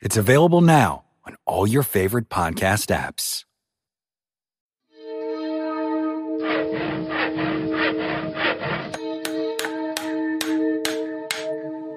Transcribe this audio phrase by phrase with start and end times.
[0.00, 3.44] It's available now on all your favorite podcast apps.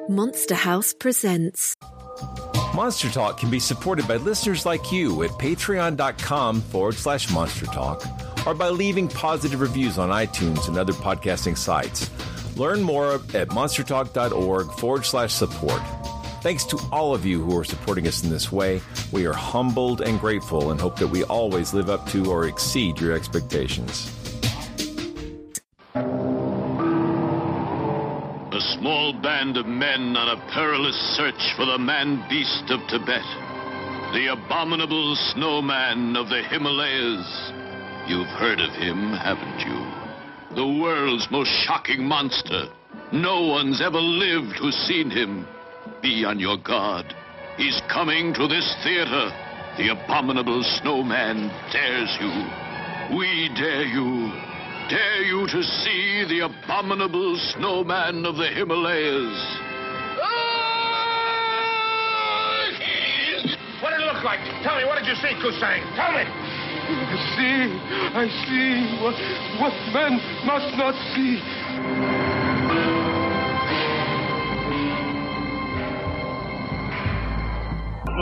[0.09, 1.75] Monster House presents.
[2.75, 8.03] Monster Talk can be supported by listeners like you at patreon.com forward slash monster talk
[8.45, 12.09] or by leaving positive reviews on iTunes and other podcasting sites.
[12.57, 15.81] Learn more at monstertalk.org forward slash support.
[16.43, 18.81] Thanks to all of you who are supporting us in this way.
[19.13, 22.99] We are humbled and grateful and hope that we always live up to or exceed
[22.99, 24.11] your expectations.
[25.95, 26.01] A
[28.75, 33.23] small band of men on a perilous search for the man beast of Tibet.
[34.11, 37.53] The abominable snowman of the Himalayas.
[38.05, 39.79] You've heard of him, haven't you?
[40.57, 42.67] The world's most shocking monster.
[43.13, 45.47] No one's ever lived who's seen him.
[46.03, 47.15] Be on your guard.
[47.55, 49.31] He's coming to this theater.
[49.77, 53.15] The abominable snowman dares you.
[53.15, 54.27] We dare you.
[54.91, 59.39] Dare you to see the abominable snowman of the Himalayas.
[63.79, 64.43] What did it look like?
[64.61, 65.87] Tell me, what did you see, Kusang?
[65.95, 66.27] Tell me.
[66.83, 67.63] I see,
[68.11, 69.15] I see what,
[69.63, 72.22] what men must not see.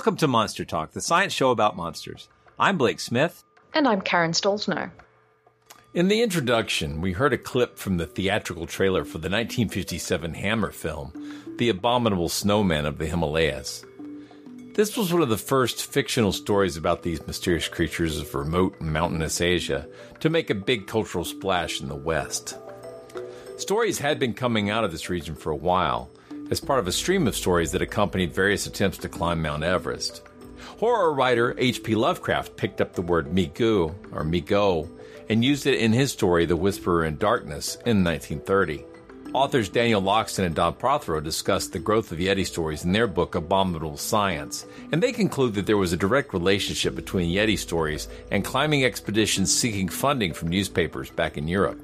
[0.00, 2.30] Welcome to Monster Talk, the science show about monsters.
[2.58, 3.44] I'm Blake Smith.
[3.74, 4.90] And I'm Karen Stollznow.
[5.92, 10.70] In the introduction, we heard a clip from the theatrical trailer for the 1957 Hammer
[10.70, 11.12] film,
[11.58, 13.84] The Abominable Snowman of the Himalayas.
[14.72, 19.42] This was one of the first fictional stories about these mysterious creatures of remote mountainous
[19.42, 19.86] Asia
[20.20, 22.56] to make a big cultural splash in the West.
[23.58, 26.10] Stories had been coming out of this region for a while,
[26.50, 30.22] as part of a stream of stories that accompanied various attempts to climb Mount Everest.
[30.78, 31.94] Horror writer H.P.
[31.94, 34.88] Lovecraft picked up the word Migu, or Migo,
[35.28, 38.84] and used it in his story The Whisperer in Darkness in 1930.
[39.32, 43.36] Authors Daniel Loxton and Don Prothero discussed the growth of Yeti stories in their book
[43.36, 48.44] Abominable Science, and they conclude that there was a direct relationship between Yeti stories and
[48.44, 51.78] climbing expeditions seeking funding from newspapers back in Europe.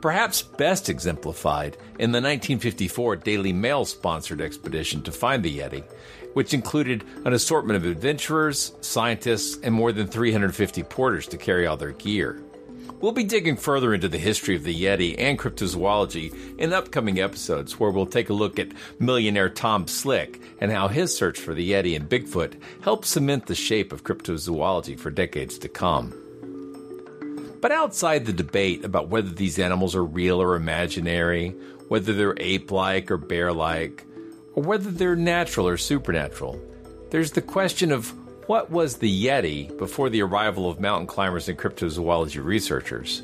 [0.00, 5.84] Perhaps best exemplified in the 1954 Daily Mail sponsored expedition to find the Yeti,
[6.32, 11.76] which included an assortment of adventurers, scientists, and more than 350 porters to carry all
[11.76, 12.40] their gear.
[13.00, 17.78] We'll be digging further into the history of the Yeti and cryptozoology in upcoming episodes
[17.78, 21.72] where we'll take a look at millionaire Tom Slick and how his search for the
[21.72, 26.19] Yeti and Bigfoot helped cement the shape of cryptozoology for decades to come.
[27.60, 31.50] But outside the debate about whether these animals are real or imaginary,
[31.88, 34.06] whether they're ape like or bear like,
[34.54, 36.58] or whether they're natural or supernatural,
[37.10, 38.14] there's the question of
[38.48, 43.22] what was the Yeti before the arrival of mountain climbers and cryptozoology researchers?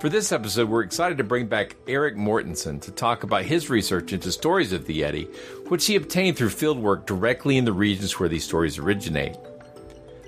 [0.00, 4.12] For this episode, we're excited to bring back Eric Mortensen to talk about his research
[4.12, 5.34] into stories of the Yeti,
[5.68, 9.36] which he obtained through fieldwork directly in the regions where these stories originate.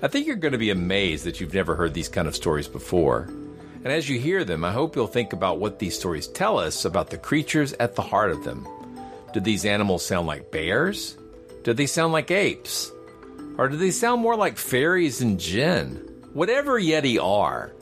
[0.01, 2.69] I think you're going to be amazed that you've never heard these kind of stories
[2.69, 3.27] before.
[3.83, 6.85] And as you hear them, I hope you'll think about what these stories tell us
[6.85, 8.65] about the creatures at the heart of them.
[9.33, 11.17] Do these animals sound like bears?
[11.63, 12.91] Do they sound like apes?
[13.57, 15.95] Or do they sound more like fairies and jinn?
[16.31, 17.73] Whatever Yeti are,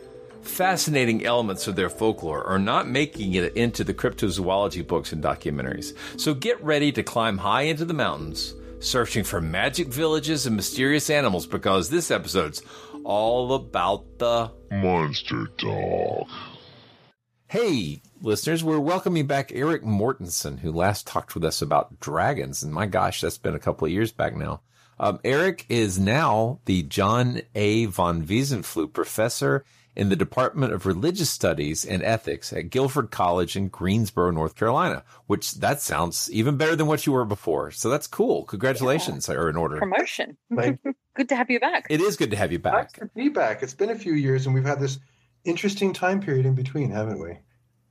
[0.41, 5.95] fascinating elements of their folklore are not making it into the cryptozoology books and documentaries.
[6.19, 11.09] So get ready to climb high into the mountains, searching for magic villages and mysterious
[11.09, 12.61] animals because this episode's
[13.03, 16.27] all about the Monster Dog.
[17.47, 22.61] Hey, listeners, we're welcoming back Eric Mortensen, who last talked with us about dragons.
[22.61, 24.61] And my gosh, that's been a couple of years back now.
[24.99, 27.85] Um, Eric is now the John A.
[27.85, 29.63] von Wiesenflue Professor
[29.97, 35.03] in the Department of Religious Studies and Ethics at Guilford College in Greensboro, North Carolina,
[35.25, 37.71] which that sounds even better than what you were before.
[37.71, 38.43] So that's cool.
[38.43, 39.33] Congratulations yeah.
[39.33, 39.77] are in order.
[39.77, 40.37] Promotion.
[40.51, 41.87] good to have you back.
[41.89, 42.73] It is good to have you back.
[42.73, 43.63] Nice to be back.
[43.63, 44.99] It's been a few years and we've had this
[45.45, 47.39] interesting time period in between, haven't we?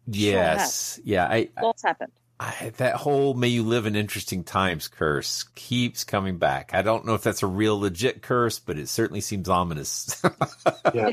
[0.07, 0.95] Yes.
[0.95, 1.27] Sure yeah.
[1.27, 2.13] I, What's happened?
[2.39, 6.71] I, that whole "May you live in interesting times" curse keeps coming back.
[6.75, 10.23] I don't know if that's a real legit curse, but it certainly seems ominous.
[10.95, 11.13] yeah,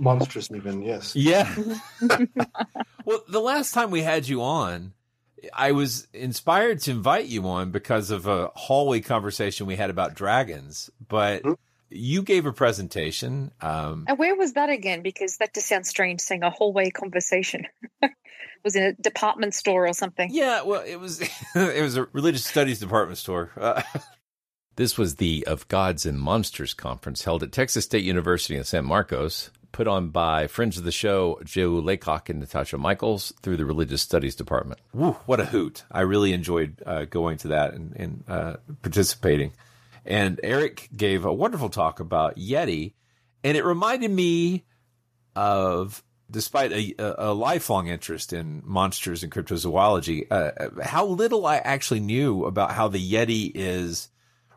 [0.00, 0.82] monstrous even.
[0.82, 1.14] Yes.
[1.16, 1.52] Yeah.
[3.04, 4.92] well, the last time we had you on,
[5.54, 10.14] I was inspired to invite you on because of a hallway conversation we had about
[10.14, 11.42] dragons, but.
[11.42, 11.54] Mm-hmm
[11.92, 13.50] you gave a presentation.
[13.60, 15.02] Um, and where was that again?
[15.02, 17.66] Because that just sounds strange saying a hallway conversation.
[18.64, 20.28] was in a department store or something.
[20.32, 21.20] Yeah, well, it was
[21.54, 23.50] it was a religious studies department store.
[23.56, 23.82] Uh,
[24.80, 28.86] this was the Of Gods and Monsters conference held at Texas State University in San
[28.86, 33.66] Marcos, put on by friends of the show Joe Laycock and Natasha Mikles through the
[33.66, 34.80] religious studies department.
[34.94, 35.84] Woo, what a hoot!
[35.92, 39.52] I really enjoyed uh, going to that and, and uh, participating.
[40.06, 42.94] And Eric gave a wonderful talk about Yeti,
[43.44, 44.64] and it reminded me
[45.36, 52.00] of, despite a, a lifelong interest in monsters and cryptozoology, uh, how little I actually
[52.00, 54.08] knew about how the Yeti is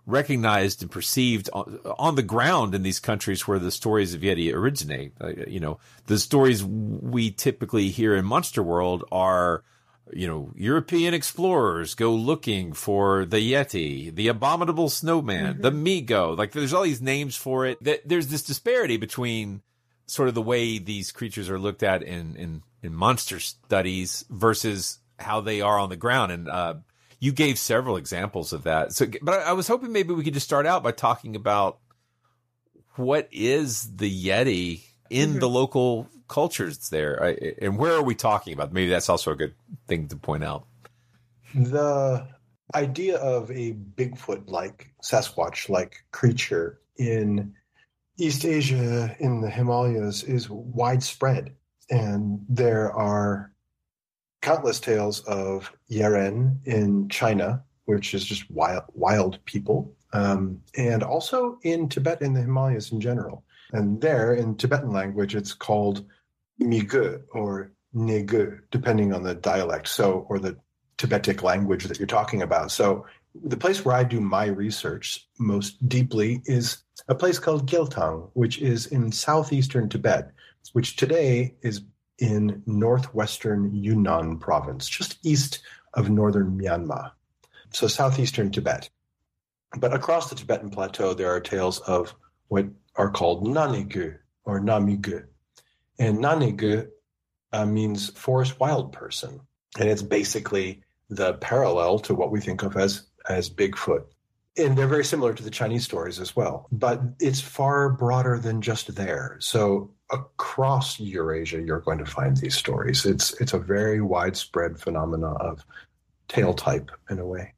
[0.06, 4.54] recognized and perceived on, on, the ground in these countries where the stories of Yeti
[4.54, 5.14] originate.
[5.22, 9.64] Uh, you know, the stories we typically hear in Monster World are
[10.12, 15.62] you know, European explorers go looking for the Yeti, the abominable snowman, mm-hmm.
[15.62, 16.32] the Mi-Go.
[16.34, 17.82] Like there's all these names for it.
[17.84, 19.62] That there's this disparity between
[20.06, 25.00] sort of the way these creatures are looked at in in, in monster studies versus
[25.18, 26.32] how they are on the ground.
[26.32, 26.76] And uh,
[27.24, 28.92] you gave several examples of that.
[28.92, 31.80] So, but I, I was hoping maybe we could just start out by talking about
[32.98, 35.40] what is the Yeti in mm-hmm.
[35.40, 37.24] the local cultures there?
[37.24, 38.74] I, and where are we talking about?
[38.74, 39.54] Maybe that's also a good
[39.88, 40.66] thing to point out.
[41.56, 42.28] The
[42.76, 47.54] idea of a Bigfoot like, Sasquatch like creature in
[48.18, 51.56] East Asia, in the Himalayas, is widespread.
[51.90, 53.53] And there are
[54.44, 61.58] countless tales of Yeren in China, which is just wild, wild people, um, and also
[61.64, 63.44] in Tibet and the Himalayas in general.
[63.72, 66.06] And there, in Tibetan language, it's called
[66.60, 70.58] Mige or Nege, depending on the dialect, so or the
[70.98, 72.70] Tibetic language that you're talking about.
[72.70, 73.06] So
[73.44, 78.60] the place where I do my research most deeply is a place called Gyalthang, which
[78.60, 80.32] is in southeastern Tibet,
[80.74, 81.82] which today is
[82.20, 85.62] in northwestern Yunnan province, just east
[85.94, 87.12] of northern Myanmar.
[87.72, 88.90] So southeastern Tibet.
[89.78, 92.14] But across the Tibetan plateau, there are tales of
[92.48, 95.26] what are called nanigu or namigu.
[95.98, 96.88] and nanigu
[97.52, 99.40] uh, means forest wild person.
[99.80, 104.06] And it's basically the parallel to what we think of as, as Bigfoot.
[104.56, 108.62] And they're very similar to the Chinese stories as well, but it's far broader than
[108.62, 109.38] just there.
[109.40, 113.04] So across Eurasia, you're going to find these stories.
[113.06, 115.66] It's it's a very widespread phenomena of
[116.28, 117.54] tale type in a way.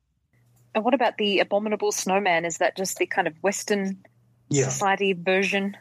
[0.74, 2.46] And what about the abominable snowman?
[2.46, 3.98] Is that just the kind of Western
[4.50, 4.64] yeah.
[4.64, 5.76] society version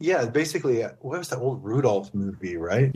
[0.00, 2.94] yeah, basically, uh, what was that old Rudolph movie, right?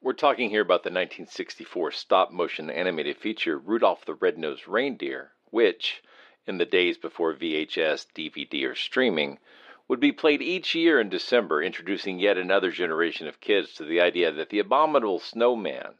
[0.00, 6.02] We're talking here about the 1964 stop motion animated feature Rudolph the Red-Nosed Reindeer, which,
[6.48, 9.38] in the days before VHS, DVD, or streaming,
[9.86, 14.00] would be played each year in December, introducing yet another generation of kids to the
[14.00, 15.98] idea that the abominable snowman,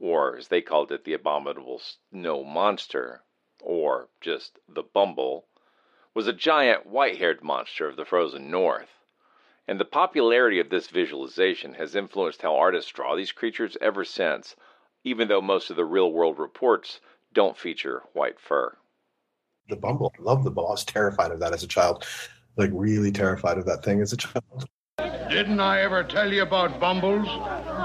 [0.00, 3.22] or as they called it, the abominable snow monster,
[3.60, 5.46] or just the Bumble,
[6.14, 9.04] was a giant white haired monster of the frozen north.
[9.68, 14.56] And the popularity of this visualization has influenced how artists draw these creatures ever since,
[15.04, 17.00] even though most of the real world reports
[17.32, 18.76] don't feature white fur.
[19.68, 20.68] The Bumble, I love the Bumble.
[20.68, 22.06] I was terrified of that as a child,
[22.56, 24.68] like really terrified of that thing as a child.
[25.28, 27.26] Didn't I ever tell you about Bumbles?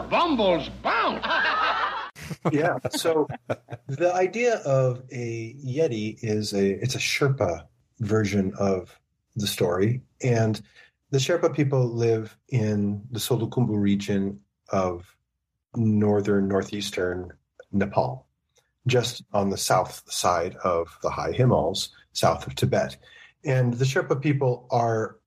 [0.09, 1.25] Bumbles bounce!
[2.51, 2.77] yeah.
[2.91, 3.27] So
[3.88, 7.65] the idea of a Yeti is a it's a Sherpa
[8.00, 8.97] version of
[9.35, 10.01] the story.
[10.21, 10.61] And
[11.09, 15.15] the Sherpa people live in the Solukhumbu region of
[15.75, 17.33] northern, northeastern
[17.71, 18.27] Nepal,
[18.88, 22.97] just on the south side of the high Himalayas, south of Tibet.
[23.45, 25.17] And the Sherpa people are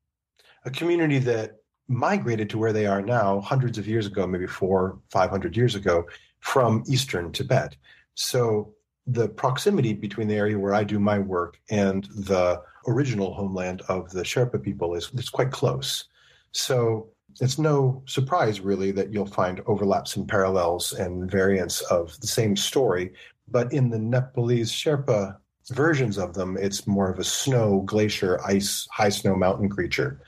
[0.64, 1.56] a community that
[1.88, 6.06] migrated to where they are now hundreds of years ago, maybe four, 500 years ago,
[6.40, 7.76] from eastern Tibet.
[8.14, 8.74] So
[9.06, 14.10] the proximity between the area where I do my work and the original homeland of
[14.10, 16.04] the Sherpa people is, is quite close.
[16.52, 17.08] So
[17.40, 22.56] it's no surprise, really, that you'll find overlaps and parallels and variants of the same
[22.56, 23.12] story.
[23.48, 25.36] But in the Nepalese Sherpa
[25.70, 30.20] versions of them, it's more of a snow, glacier, ice, high snow mountain creature.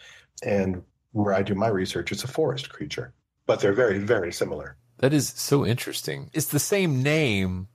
[0.42, 0.82] And
[1.12, 3.12] where I do my research, it's a forest creature.
[3.46, 4.76] But they're very, very similar.
[4.98, 6.30] That is so interesting.
[6.32, 7.68] It's the same name,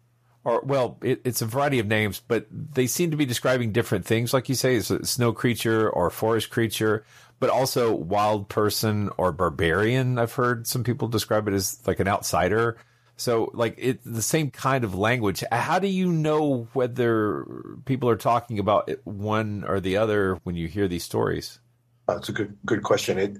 [0.43, 4.05] or well, it, it's a variety of names, but they seem to be describing different
[4.05, 4.33] things.
[4.33, 7.05] Like you say, it's a snow creature or forest creature,
[7.39, 10.17] but also wild person or barbarian.
[10.17, 12.77] I've heard some people describe it as like an outsider.
[13.17, 15.43] So, like it, the same kind of language.
[15.51, 17.45] How do you know whether
[17.85, 21.59] people are talking about one or the other when you hear these stories?
[22.07, 23.19] That's a good good question.
[23.19, 23.37] It,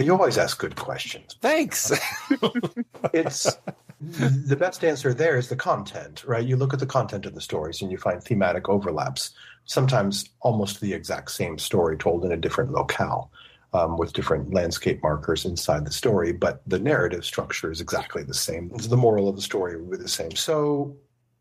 [0.00, 1.36] you always ask good questions.
[1.40, 1.92] Thanks.
[3.12, 3.56] it's
[4.00, 6.46] the best answer there is the content, right?
[6.46, 9.34] You look at the content of the stories and you find thematic overlaps.
[9.64, 13.30] Sometimes almost the exact same story told in a different locale.
[13.74, 18.32] Um, with different landscape markers inside the story, but the narrative structure is exactly the
[18.32, 18.70] same.
[18.74, 20.30] The moral of the story would be the same.
[20.30, 20.96] So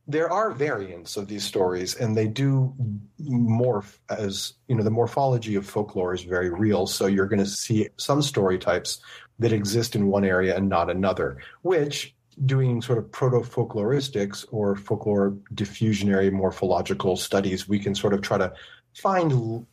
[0.07, 2.74] there are variants of these stories, and they do
[3.22, 4.84] morph as you know.
[4.84, 9.00] The morphology of folklore is very real, so you're going to see some story types
[9.39, 12.15] that exist in one area and not another, which
[12.46, 18.38] doing sort of proto folkloristics or folklore diffusionary morphological studies, we can sort of try
[18.38, 18.53] to
[18.93, 19.65] find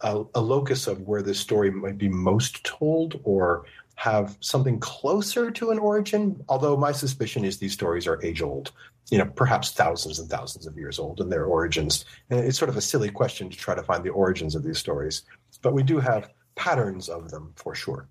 [0.00, 3.64] a, a, locus of where this story might be most told or
[3.96, 6.42] have something closer to an origin.
[6.48, 8.72] Although my suspicion is these stories are age old,
[9.10, 12.04] you know, perhaps thousands and thousands of years old in their origins.
[12.30, 14.78] And it's sort of a silly question to try to find the origins of these
[14.78, 15.24] stories.
[15.62, 18.08] But we do have patterns of them for sure.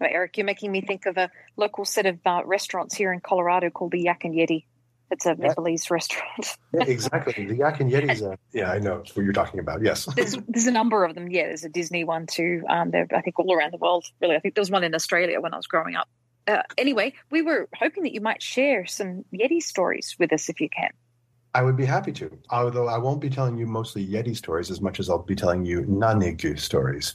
[0.00, 3.70] Eric, you're making me think of a local set of uh, restaurants here in Colorado
[3.70, 4.64] called the Yak and Yeti.
[5.10, 6.56] It's a Nepalese restaurant.
[6.74, 7.46] yeah, exactly.
[7.46, 8.22] The Yak and Yeti is
[8.52, 9.82] yeah, I know what you're talking about.
[9.82, 10.04] Yes.
[10.14, 11.28] there's, there's a number of them.
[11.30, 12.62] Yeah, there's a Disney one too.
[12.68, 14.36] Um, they're, I think, all around the world, really.
[14.36, 16.08] I think there was one in Australia when I was growing up.
[16.46, 20.60] Uh, anyway, we were hoping that you might share some Yeti stories with us if
[20.60, 20.90] you can.
[21.54, 24.80] I would be happy to, although I won't be telling you mostly Yeti stories as
[24.80, 27.14] much as I'll be telling you Nanigu stories.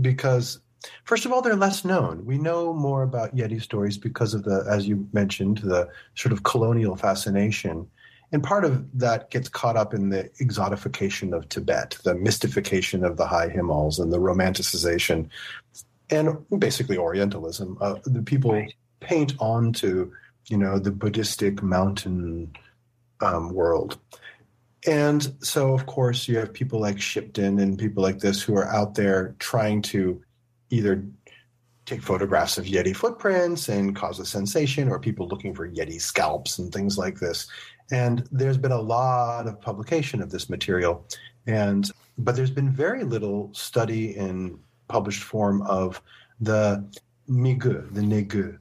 [0.00, 0.60] Because
[1.04, 2.24] First of all, they're less known.
[2.24, 6.42] We know more about Yeti stories because of the, as you mentioned, the sort of
[6.42, 7.86] colonial fascination.
[8.32, 13.16] And part of that gets caught up in the exotification of Tibet, the mystification of
[13.16, 15.28] the high Himalayas, and the romanticization,
[16.10, 17.76] and basically Orientalism.
[17.80, 18.72] Uh, the people right.
[19.00, 20.12] paint onto,
[20.46, 22.52] you know, the Buddhistic mountain
[23.20, 23.98] um, world.
[24.86, 28.66] And so, of course, you have people like Shipton and people like this who are
[28.68, 30.22] out there trying to
[30.70, 31.04] either
[31.86, 36.58] take photographs of Yeti footprints and cause a sensation, or people looking for Yeti scalps
[36.58, 37.48] and things like this.
[37.90, 41.04] And there's been a lot of publication of this material,
[41.46, 44.58] and but there's been very little study in
[44.88, 46.00] published form of
[46.40, 46.84] the
[47.28, 48.58] migu, the negu,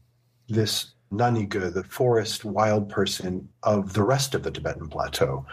[0.47, 5.45] this nanigu, the forest wild person of the rest of the Tibetan plateau,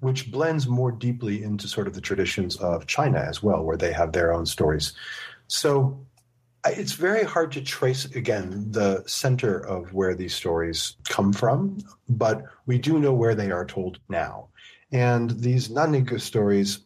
[0.00, 3.92] which blends more deeply into sort of the traditions of China as well, where they
[3.92, 4.92] have their own stories.
[5.54, 6.04] So
[6.66, 12.42] it's very hard to trace again the center of where these stories come from, but
[12.66, 14.48] we do know where they are told now.
[14.90, 16.80] And these Nanigu stories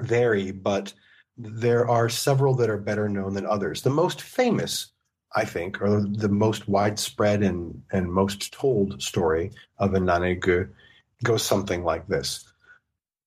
[0.00, 0.94] vary, but
[1.38, 3.82] there are several that are better known than others.
[3.82, 4.90] The most famous,
[5.36, 10.70] I think, or the most widespread and, and most told story of a Nanigu
[11.22, 12.52] goes something like this.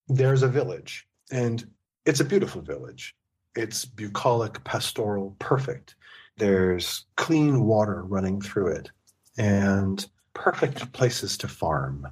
[0.09, 1.65] There's a village, and
[2.05, 3.15] it's a beautiful village.
[3.55, 5.95] It's bucolic, pastoral, perfect.
[6.37, 8.91] There's clean water running through it
[9.37, 12.07] and perfect places to farm.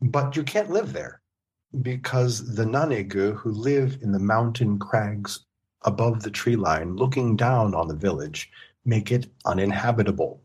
[0.00, 1.20] But you can't live there
[1.82, 5.40] because the Nanegu who live in the mountain crags
[5.82, 8.50] above the tree line, looking down on the village,
[8.84, 10.40] make it uninhabitable.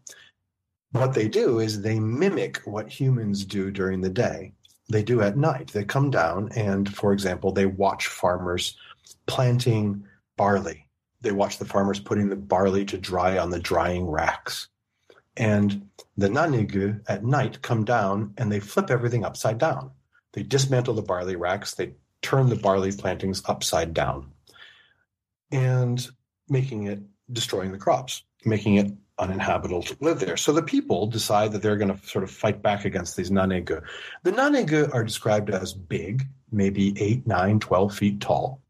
[0.92, 4.54] What they do is they mimic what humans do during the day.
[4.90, 5.72] They do at night.
[5.72, 8.78] They come down and, for example, they watch farmers
[9.26, 10.06] planting
[10.38, 10.88] barley
[11.22, 14.68] they watch the farmers putting the barley to dry on the drying racks.
[15.38, 19.92] And the Nanegu at night come down and they flip everything upside down.
[20.34, 24.32] They dismantle the barley racks, they turn the barley plantings upside down,
[25.52, 26.06] and
[26.50, 27.02] making it
[27.32, 30.38] destroying the crops, making it uninhabitable to live there.
[30.38, 33.82] So the people decide that they're going to sort of fight back against these Nanegu.
[34.24, 38.62] The Nanegu are described as big, maybe 8, 9, 12 feet tall.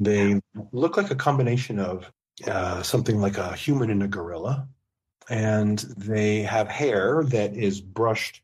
[0.00, 0.40] They
[0.72, 2.10] look like a combination of
[2.46, 4.66] uh, something like a human and a gorilla.
[5.28, 8.42] And they have hair that is brushed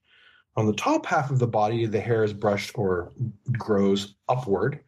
[0.56, 3.12] on the top half of the body, the hair is brushed or
[3.52, 4.80] grows upward.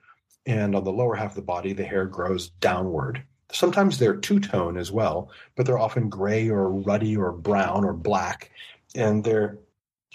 [0.46, 3.22] And on the lower half of the body, the hair grows downward.
[3.52, 7.92] Sometimes they're two tone as well, but they're often gray or ruddy or brown or
[7.92, 8.50] black.
[8.94, 9.58] And they're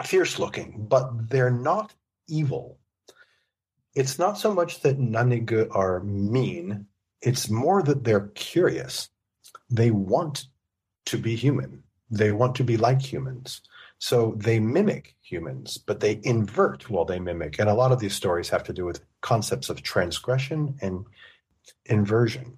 [0.03, 1.93] fierce looking, but they're not
[2.27, 2.79] evil.
[3.95, 6.87] It's not so much that Nanegu are mean,
[7.21, 9.09] it's more that they're curious.
[9.69, 10.45] They want
[11.05, 13.61] to be human, they want to be like humans.
[13.99, 17.57] So they mimic humans, but they invert while they mimic.
[17.57, 21.05] And a lot of these stories have to do with concepts of transgression and
[21.85, 22.57] inversion.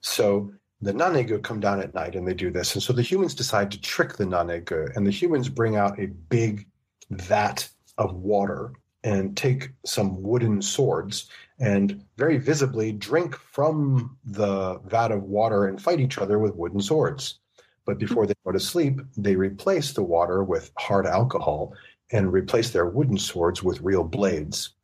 [0.00, 2.74] So the Nanegu come down at night and they do this.
[2.74, 6.06] And so the humans decide to trick the Nanegu, and the humans bring out a
[6.06, 6.66] big
[7.10, 8.72] vat of water
[9.04, 11.28] and take some wooden swords
[11.58, 16.80] and very visibly drink from the vat of water and fight each other with wooden
[16.80, 17.38] swords.
[17.84, 21.74] But before they go to sleep, they replace the water with hard alcohol
[22.12, 24.74] and replace their wooden swords with real blades.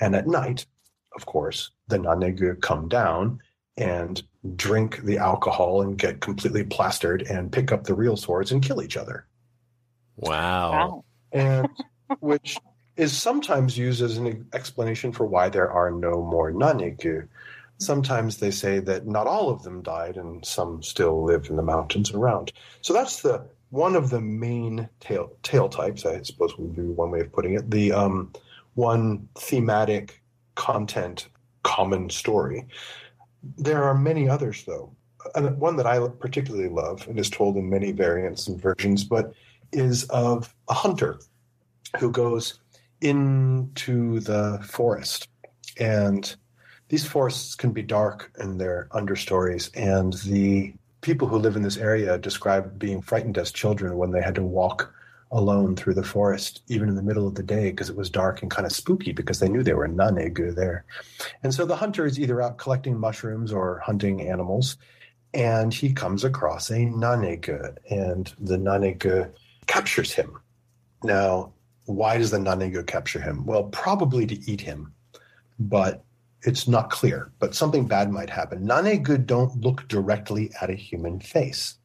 [0.00, 0.66] And at night,
[1.16, 3.40] of course, the Nanegu come down
[3.76, 4.22] and
[4.56, 8.82] drink the alcohol and get completely plastered and pick up the real swords and kill
[8.82, 9.26] each other.
[10.16, 10.70] Wow.
[10.72, 11.04] wow.
[11.32, 11.68] And
[12.20, 12.58] which
[12.98, 17.26] is sometimes used as an explanation for why there are no more Nanegu.
[17.78, 21.62] Sometimes they say that not all of them died and some still live in the
[21.62, 22.52] mountains around.
[22.82, 27.12] So that's the one of the main tale, tale types, I suppose would be one
[27.12, 27.70] way of putting it.
[27.70, 28.32] The um,
[28.74, 30.20] one thematic
[30.56, 31.28] content
[31.62, 32.66] common story.
[33.56, 34.90] There are many others, though.
[35.34, 39.34] And one that I particularly love and is told in many variants and versions, but
[39.72, 41.20] is of a hunter
[41.98, 42.58] who goes
[43.00, 45.28] into the forest.
[45.78, 46.34] And
[46.88, 49.70] these forests can be dark in their understories.
[49.74, 54.22] And the people who live in this area describe being frightened as children when they
[54.22, 54.92] had to walk
[55.30, 58.40] alone through the forest, even in the middle of the day, because it was dark
[58.40, 60.84] and kind of spooky because they knew there were nanegu there.
[61.42, 64.78] And so the hunter is either out collecting mushrooms or hunting animals,
[65.34, 69.30] and he comes across a nanegu, and the nanegu
[69.66, 70.38] captures him.
[71.04, 71.52] Now,
[71.88, 73.46] why does the Nanegu capture him?
[73.46, 74.92] Well, probably to eat him,
[75.58, 76.04] but
[76.42, 77.32] it's not clear.
[77.38, 78.66] But something bad might happen.
[78.66, 81.78] Nanegu don't look directly at a human face.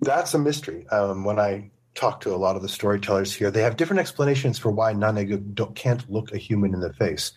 [0.00, 0.86] That's a mystery.
[0.88, 4.58] Um, when I talk to a lot of the storytellers here, they have different explanations
[4.58, 7.32] for why Nanegu can't look a human in the face.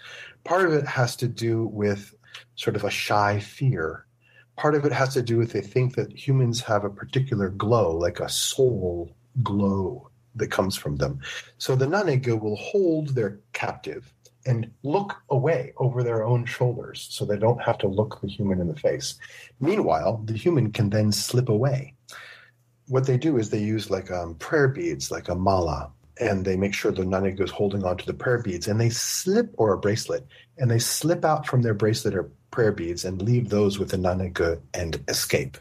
[0.45, 2.13] Part of it has to do with
[2.55, 4.05] sort of a shy fear.
[4.55, 7.95] Part of it has to do with they think that humans have a particular glow,
[7.95, 11.19] like a soul glow that comes from them.
[11.57, 14.13] So the Nanegu will hold their captive
[14.45, 18.61] and look away over their own shoulders so they don't have to look the human
[18.61, 19.15] in the face.
[19.59, 21.93] Meanwhile, the human can then slip away.
[22.87, 26.57] What they do is they use like um, prayer beads, like a mala, and they
[26.57, 29.77] make sure the Nanegu is holding onto the prayer beads and they slip, or a
[29.77, 30.25] bracelet,
[30.57, 33.97] and they slip out from their bracelet or prayer beads and leave those with the
[33.97, 35.57] Nanegu and escape.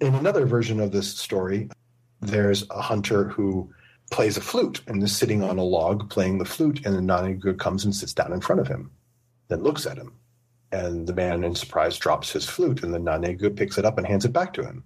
[0.00, 1.68] In another version of this story,
[2.20, 3.72] there's a hunter who
[4.10, 7.58] plays a flute and is sitting on a log playing the flute, and the Nanegu
[7.58, 8.90] comes and sits down in front of him,
[9.48, 10.14] then looks at him.
[10.70, 14.06] And the man, in surprise, drops his flute, and the Nanegu picks it up and
[14.06, 14.84] hands it back to him.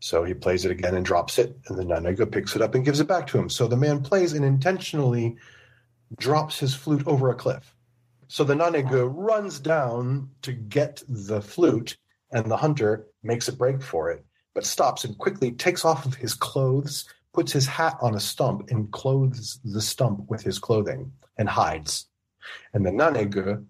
[0.00, 2.84] So he plays it again and drops it, and the Nanegu picks it up and
[2.84, 3.48] gives it back to him.
[3.48, 5.36] So the man plays and intentionally
[6.18, 7.74] drops his flute over a cliff.
[8.28, 11.96] So the Nanegu runs down to get the flute,
[12.30, 16.14] and the hunter makes a break for it, but stops and quickly takes off of
[16.14, 21.12] his clothes puts his hat on a stump and clothes the stump with his clothing
[21.36, 22.08] and hides.
[22.72, 23.62] And the Nanegu,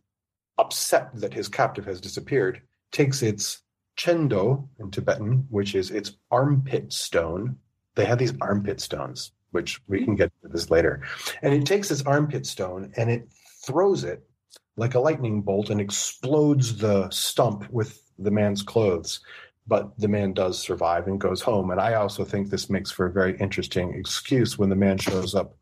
[0.57, 3.63] upset that his captive has disappeared, takes its
[3.99, 7.57] chendo in Tibetan, which is its armpit stone.
[7.97, 11.03] They have these armpit stones, which we can get to this later.
[11.43, 13.29] And it takes its armpit stone and it
[13.67, 14.23] throws it
[14.77, 19.21] like a lightning bolt and explodes the stump with the man's clothes
[19.67, 21.71] but the man does survive and goes home.
[21.71, 25.35] And I also think this makes for a very interesting excuse when the man shows
[25.35, 25.57] up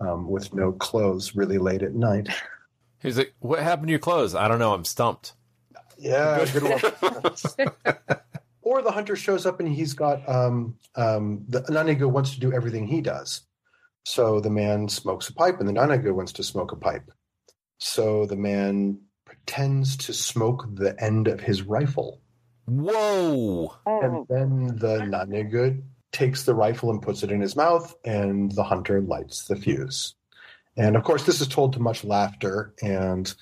[0.00, 2.28] um, with no clothes really late at night.
[3.02, 4.72] He's like, "What happened to your clothes?" I don't know.
[4.72, 5.34] I'm stumped.
[5.98, 7.72] Yeah, good one.
[8.62, 12.52] or the hunter shows up and he's got um, um, the Nanigo wants to do
[12.52, 13.42] everything he does.
[14.04, 17.10] So the man smokes a pipe, and the Nanigo wants to smoke a pipe.
[17.78, 22.20] So the man pretends to smoke the end of his rifle.
[22.66, 23.74] Whoa!
[23.86, 24.26] And oh.
[24.28, 29.00] then the Nanigo takes the rifle and puts it in his mouth, and the hunter
[29.00, 30.14] lights the fuse.
[30.76, 33.32] And of course, this is told to much laughter, and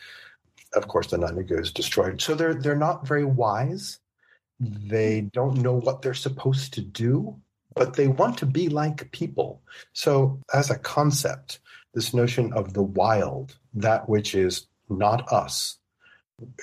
[0.74, 2.20] of course, the Nanigo is destroyed.
[2.20, 3.98] So they're they're not very wise.
[4.60, 7.36] They don't know what they're supposed to do,
[7.74, 9.62] but they want to be like people.
[9.92, 11.58] So, as a concept,
[11.92, 15.78] this notion of the wild, that which is not us,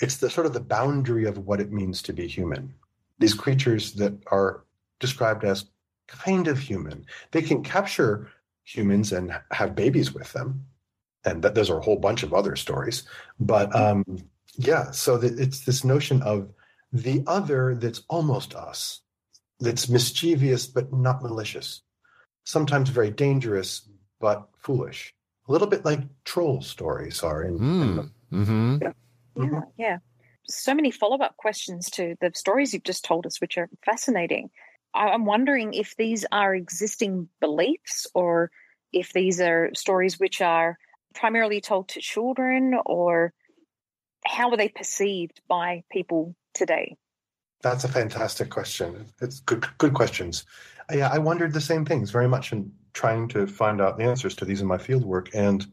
[0.01, 2.73] it's the sort of the boundary of what it means to be human.
[3.19, 4.63] These creatures that are
[4.99, 5.65] described as
[6.07, 8.29] kind of human, they can capture
[8.63, 10.65] humans and have babies with them.
[11.23, 13.03] And that there's a whole bunch of other stories.
[13.39, 14.03] But um,
[14.57, 16.49] yeah, so that it's this notion of
[16.91, 19.01] the other that's almost us,
[19.60, 21.84] that's mischievous but not malicious,
[22.43, 23.88] sometimes very dangerous
[24.19, 25.13] but foolish.
[25.47, 27.60] A little bit like troll stories are in.
[27.60, 27.81] Mm.
[27.81, 28.77] in the, mm-hmm.
[28.81, 28.91] yeah.
[29.35, 29.59] Yeah, mm-hmm.
[29.77, 29.97] yeah.
[30.47, 34.49] So many follow up questions to the stories you've just told us, which are fascinating.
[34.93, 38.51] I'm wondering if these are existing beliefs or
[38.91, 40.77] if these are stories which are
[41.13, 43.33] primarily told to children or
[44.25, 46.97] how are they perceived by people today?
[47.61, 49.05] That's a fantastic question.
[49.21, 50.45] It's good, good questions.
[50.91, 54.35] Yeah, I wondered the same things very much in trying to find out the answers
[54.35, 55.29] to these in my field work.
[55.33, 55.65] and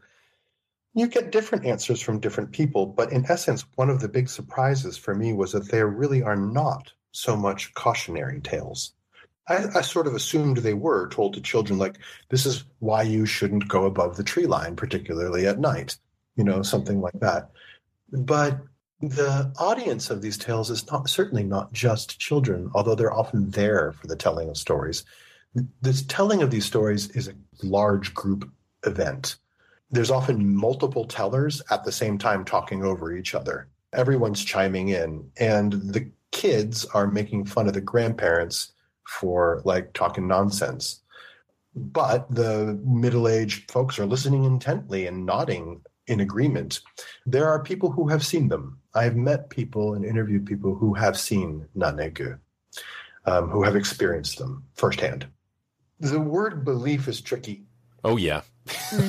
[0.99, 2.87] you get different answers from different people.
[2.87, 6.37] But in essence, one of the big surprises for me was that there really are
[6.37, 8.93] not so much cautionary tales.
[9.49, 13.25] I, I, sort of assumed they were told to children, like, this is why you
[13.25, 15.97] shouldn't go above the tree line, particularly at night,
[16.37, 17.51] you know, something like that.
[18.13, 18.61] But
[19.01, 23.93] the audience of these tales is not certainly not just children, although they're often there
[23.93, 25.05] for the telling of stories.
[25.81, 28.51] This telling of these stories is a large group
[28.85, 29.37] event.
[29.91, 33.69] There's often multiple tellers at the same time talking over each other.
[33.95, 38.73] Everyone's chiming in, and the kids are making fun of the grandparents
[39.07, 41.01] for like talking nonsense.
[41.75, 46.81] But the middle aged folks are listening intently and nodding in agreement.
[47.25, 48.81] There are people who have seen them.
[48.95, 52.39] I've met people and interviewed people who have seen Nanegu,
[53.27, 55.27] um, who have experienced them firsthand.
[56.01, 57.65] The word belief is tricky.
[58.05, 58.43] Oh, yeah.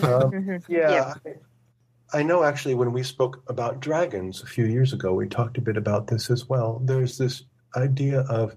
[0.04, 0.91] Um, yeah.
[0.91, 1.13] yeah.
[2.13, 5.58] I, I know actually when we spoke about dragons a few years ago, we talked
[5.58, 6.82] a bit about this as well.
[6.84, 7.43] There's this
[7.76, 8.56] idea of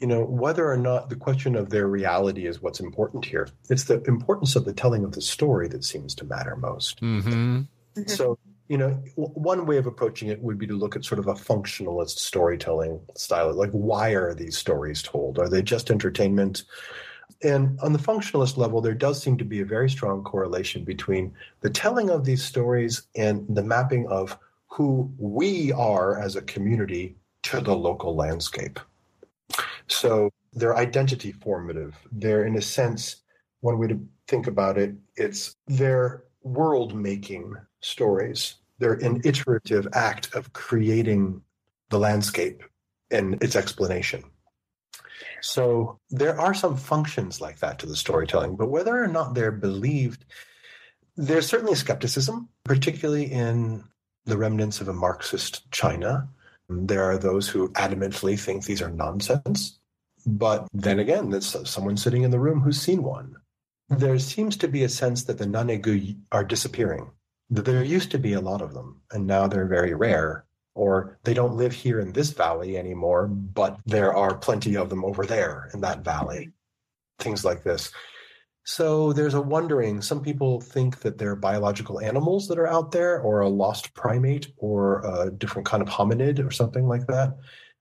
[0.00, 3.48] you know, whether or not the question of their reality is what's important here.
[3.68, 7.00] It's the importance of the telling of the story that seems to matter most.
[7.00, 7.62] Mm-hmm.
[8.06, 11.26] So, you know, one way of approaching it would be to look at sort of
[11.26, 13.52] a functionalist storytelling style.
[13.52, 15.38] Like, why are these stories told?
[15.38, 16.62] Are they just entertainment?
[17.42, 21.32] And on the functionalist level, there does seem to be a very strong correlation between
[21.60, 24.36] the telling of these stories and the mapping of
[24.66, 28.80] who we are as a community to the local landscape.
[29.86, 31.96] So they're identity formative.
[32.12, 33.16] They're, in a sense,
[33.60, 38.56] one way to think about it, it's their world making stories.
[38.78, 41.42] They're an iterative act of creating
[41.90, 42.62] the landscape
[43.10, 44.22] and its explanation.
[45.40, 49.52] So there are some functions like that to the storytelling, but whether or not they're
[49.52, 50.24] believed,
[51.16, 53.84] there's certainly skepticism, particularly in
[54.24, 56.28] the remnants of a Marxist China.
[56.68, 59.78] There are those who adamantly think these are nonsense.
[60.26, 63.36] But then again, there's someone sitting in the room who's seen one.
[63.88, 67.10] There seems to be a sense that the nanegu are disappearing.
[67.50, 70.44] That there used to be a lot of them, and now they're very rare,
[70.78, 75.04] or they don't live here in this valley anymore, but there are plenty of them
[75.04, 76.52] over there in that valley.
[77.18, 77.90] Things like this.
[78.64, 80.00] So there's a wondering.
[80.00, 84.52] Some people think that they're biological animals that are out there, or a lost primate,
[84.56, 87.36] or a different kind of hominid, or something like that.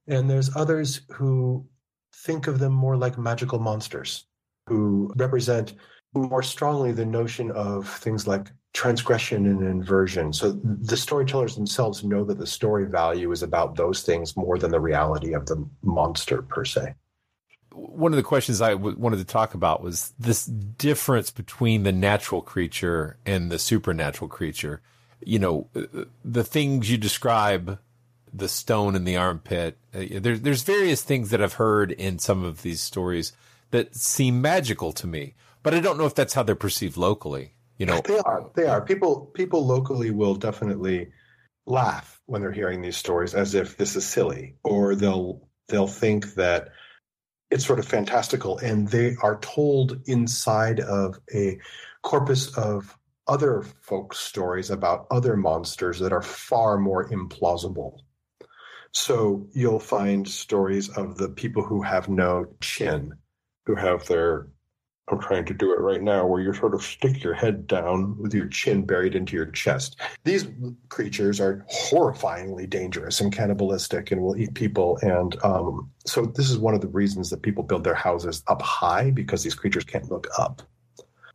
[0.08, 1.68] And there's others who
[2.16, 4.26] think of them more like magical monsters
[4.66, 5.76] who represent
[6.16, 10.32] more strongly the notion of things like transgression and inversion.
[10.32, 14.70] So the storytellers themselves know that the story value is about those things more than
[14.70, 16.94] the reality of the monster per se.
[17.74, 21.92] One of the questions I w- wanted to talk about was this difference between the
[21.92, 24.82] natural creature and the supernatural creature.
[25.26, 25.68] You know,
[26.24, 27.80] the things you describe
[28.32, 29.80] the stone in the armpit.
[29.92, 33.34] Uh, there's there's various things that I've heard in some of these stories
[33.72, 37.54] that seem magical to me, but I don't know if that's how they're perceived locally.
[37.78, 38.50] You know, they are.
[38.56, 38.82] They are.
[38.82, 41.12] People people locally will definitely
[41.66, 46.34] laugh when they're hearing these stories as if this is silly, or they'll they'll think
[46.36, 46.70] that
[47.52, 51.60] it's sort of fantastical, and they are told inside of a
[52.02, 58.00] corpus of other folk stories about other monsters that are far more implausible.
[58.94, 63.14] So you'll find stories of the people who have no chin,
[63.66, 64.48] who have their
[65.10, 68.18] I'm trying to do it right now, where you sort of stick your head down
[68.22, 69.96] with your chin buried into your chest.
[70.26, 70.48] These
[70.90, 75.00] creatures are horrifyingly dangerous and cannibalistic and will eat people.
[75.02, 78.62] And um, so, this is one of the reasons that people build their houses up
[78.62, 80.62] high because these creatures can't look up.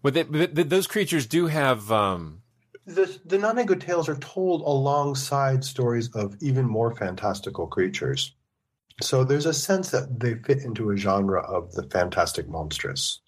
[0.03, 1.91] But, they, but those creatures do have.
[1.91, 2.43] Um...
[2.85, 8.35] The, the Nanegu tales are told alongside stories of even more fantastical creatures.
[9.01, 13.22] So there's a sense that they fit into a genre of the fantastic monstrous.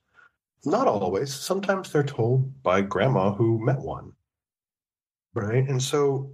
[0.64, 1.32] Not always.
[1.32, 4.12] Sometimes they're told by grandma who met one.
[5.34, 5.68] Right?
[5.68, 6.32] And so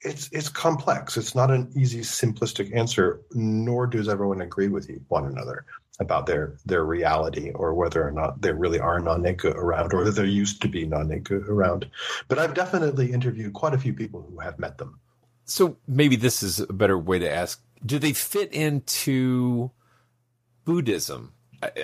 [0.00, 1.16] it's it's complex.
[1.16, 5.66] It's not an easy, simplistic answer, nor does everyone agree with one another
[6.00, 10.24] about their their reality or whether or not there really are Nanegu around or there
[10.24, 11.90] used to be Nanegu around.
[12.28, 15.00] But I've definitely interviewed quite a few people who have met them.
[15.44, 19.72] So maybe this is a better way to ask: Do they fit into
[20.64, 21.32] Buddhism?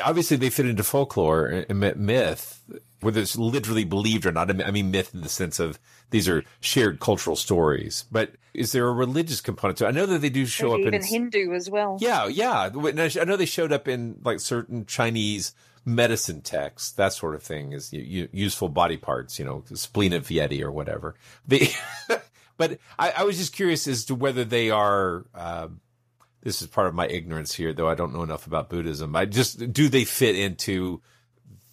[0.05, 2.63] Obviously they fit into folklore and myth,
[3.01, 4.51] whether it's literally believed or not.
[4.65, 5.79] I mean, myth in the sense of
[6.11, 8.05] these are shared cultural stories.
[8.11, 9.89] But is there a religious component to it?
[9.89, 11.99] I know that they do show up even in Hindu as well.
[12.01, 12.71] Yeah, yeah.
[12.73, 17.73] I know they showed up in like certain Chinese medicine texts, that sort of thing,
[17.73, 21.15] is useful body parts, you know, spleen of Yeti or whatever.
[21.47, 21.69] The,
[22.57, 25.27] but I, I, was just curious as to whether they are.
[25.35, 25.69] Uh,
[26.45, 29.17] this is part of my ignorance here, though I don't know enough about Buddhism.
[29.17, 31.01] I just do they fit into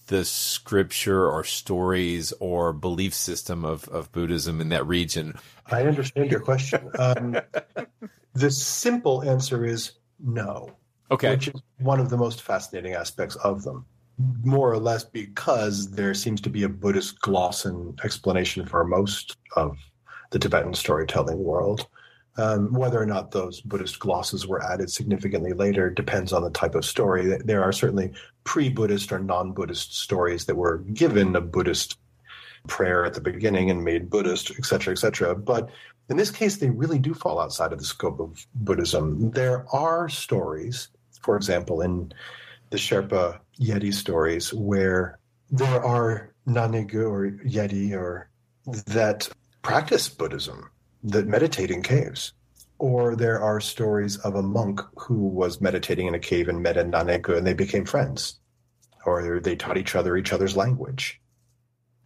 [0.07, 5.37] the scripture or stories or belief system of, of Buddhism in that region?
[5.67, 6.89] I understand your question.
[6.97, 7.37] Um,
[8.33, 10.69] the simple answer is no.
[11.11, 11.31] Okay.
[11.31, 13.85] Which is one of the most fascinating aspects of them,
[14.43, 19.37] more or less because there seems to be a Buddhist gloss and explanation for most
[19.55, 19.77] of
[20.31, 21.87] the Tibetan storytelling world.
[22.37, 26.75] Um, whether or not those Buddhist glosses were added significantly later depends on the type
[26.75, 27.37] of story.
[27.43, 28.13] There are certainly
[28.45, 31.97] pre Buddhist or non Buddhist stories that were given a Buddhist
[32.67, 35.35] prayer at the beginning and made Buddhist, et cetera, et cetera.
[35.35, 35.69] But
[36.09, 39.31] in this case, they really do fall outside of the scope of Buddhism.
[39.31, 40.89] There are stories,
[41.21, 42.13] for example, in
[42.69, 48.29] the Sherpa Yeti stories, where there are Nanegu or Yeti or
[48.87, 49.29] that
[49.63, 50.69] practice Buddhism
[51.03, 52.33] that meditate in caves.
[52.79, 56.77] Or there are stories of a monk who was meditating in a cave and met
[56.77, 58.39] a Nanegu and they became friends.
[59.05, 61.21] Or they taught each other each other's language.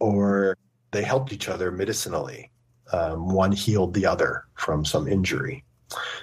[0.00, 0.56] Or
[0.90, 2.50] they helped each other medicinally.
[2.92, 5.64] Um, one healed the other from some injury.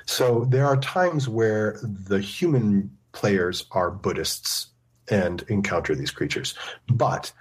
[0.06, 4.68] So there are times where the human players are Buddhists
[5.10, 6.56] and encounter these creatures.
[6.88, 7.32] But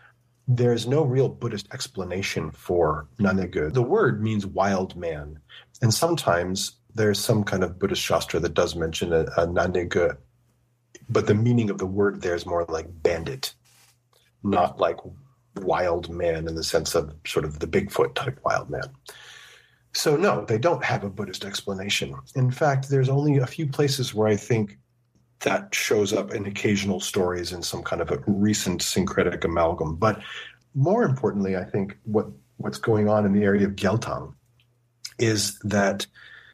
[0.57, 3.73] there's no real Buddhist explanation for Nanegu.
[3.73, 5.38] The word means wild man.
[5.81, 10.17] And sometimes there's some kind of Buddhist Shastra that does mention a, a Nanegu,
[11.09, 13.55] but the meaning of the word there is more like bandit,
[14.43, 14.99] not like
[15.57, 18.85] wild man in the sense of sort of the Bigfoot type wild man.
[19.95, 22.15] So, no, they don't have a Buddhist explanation.
[22.35, 24.79] In fact, there's only a few places where I think
[25.42, 29.96] that shows up in occasional stories in some kind of a recent syncretic amalgam.
[29.96, 30.20] But
[30.74, 32.26] more importantly, I think what
[32.57, 34.35] what's going on in the area of Gyalthang
[35.18, 36.07] is that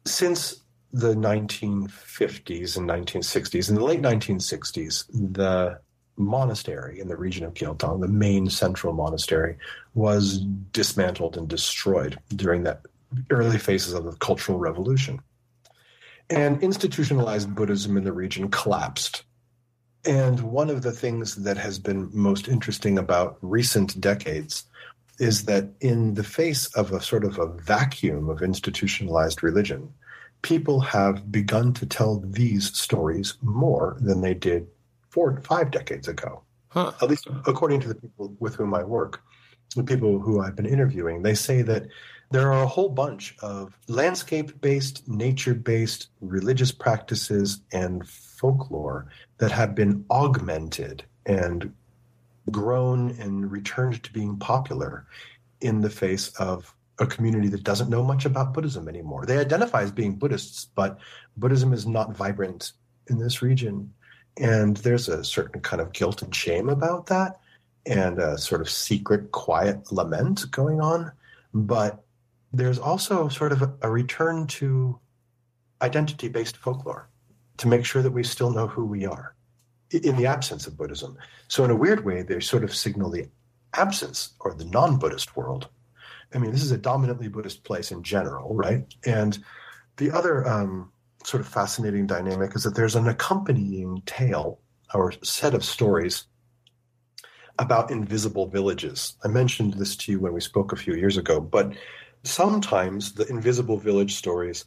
[0.05, 5.79] since the 1950s and 1960s, in the late 1960s, the
[6.17, 9.57] monastery in the region of Gyalthang, the main central monastery,
[9.93, 10.39] was
[10.71, 12.81] dismantled and destroyed during that
[13.29, 15.19] early phases of the Cultural Revolution.
[16.29, 19.23] And institutionalized Buddhism in the region collapsed.
[20.05, 24.65] And one of the things that has been most interesting about recent decades
[25.19, 29.93] is that in the face of a sort of a vacuum of institutionalized religion,
[30.41, 34.67] people have begun to tell these stories more than they did
[35.09, 36.41] four, five decades ago.
[36.69, 36.93] Huh.
[37.01, 39.21] At least according to the people with whom I work,
[39.75, 41.87] the people who I've been interviewing, they say that
[42.31, 49.07] there are a whole bunch of landscape based, nature based religious practices and folklore
[49.39, 51.73] that have been augmented and
[52.51, 55.05] grown and returned to being popular
[55.61, 59.25] in the face of a community that doesn't know much about Buddhism anymore.
[59.25, 60.99] They identify as being Buddhists, but
[61.37, 62.73] Buddhism is not vibrant
[63.07, 63.93] in this region.
[64.37, 67.39] And there's a certain kind of guilt and shame about that,
[67.85, 71.11] and a sort of secret, quiet lament going on.
[71.53, 72.03] But
[72.51, 74.99] there's also sort of a, a return to
[75.81, 77.09] identity based folklore
[77.57, 79.35] to make sure that we still know who we are
[79.91, 81.17] in the absence of Buddhism.
[81.47, 83.27] So, in a weird way, they sort of signal the
[83.73, 85.67] absence or the non Buddhist world.
[86.33, 88.85] I mean, this is a dominantly Buddhist place in general, right?
[89.05, 89.37] And
[89.97, 90.91] the other um,
[91.23, 94.59] sort of fascinating dynamic is that there's an accompanying tale
[94.93, 96.25] or set of stories
[97.57, 99.15] about invisible villages.
[99.23, 101.73] I mentioned this to you when we spoke a few years ago, but
[102.23, 104.65] sometimes the invisible village stories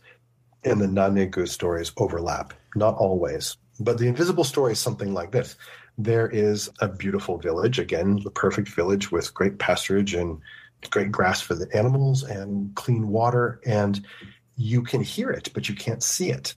[0.65, 3.57] and the Nanegu stories overlap, not always.
[3.81, 5.57] But the invisible story is something like this.
[5.99, 10.41] There is a beautiful village, again, the perfect village with great pasturage and
[10.91, 13.61] great grass for the animals and clean water.
[13.67, 14.05] And
[14.57, 16.55] you can hear it, but you can't see it.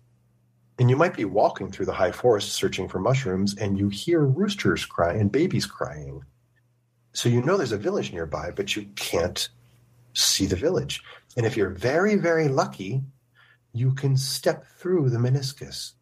[0.78, 4.22] And you might be walking through the high forest searching for mushrooms and you hear
[4.22, 6.24] roosters crying and babies crying.
[7.14, 9.48] So you know there's a village nearby, but you can't
[10.16, 11.04] see the village.
[11.38, 13.04] And if you're very, very lucky,
[13.74, 15.94] you can step through the meniscus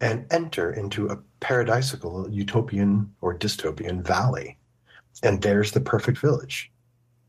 [0.00, 4.58] and enter into a paradisical utopian or dystopian valley.
[5.22, 6.70] And there's the perfect village,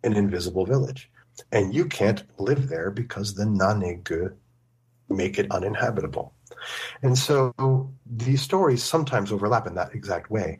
[0.04, 1.10] an invisible village.
[1.52, 4.34] And you can't live there because the Nanegu
[5.10, 6.34] make it uninhabitable.
[7.02, 10.60] And so these stories sometimes overlap in that exact way.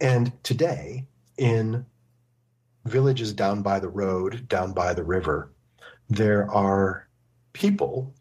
[0.00, 1.06] And today,
[1.36, 1.86] in
[2.84, 5.52] villages down by the road, down by the river,
[6.08, 7.08] there are
[7.52, 8.14] people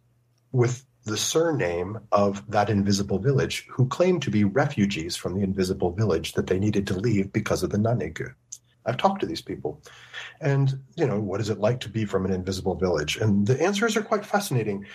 [0.52, 5.92] with the surname of that invisible village who claim to be refugees from the invisible
[5.92, 8.34] village that they needed to leave because of the Nanegu.
[8.86, 9.82] I've talked to these people.
[10.42, 13.18] And, you know, what is it like to be from an invisible village?
[13.18, 14.86] And the answers are quite fascinating.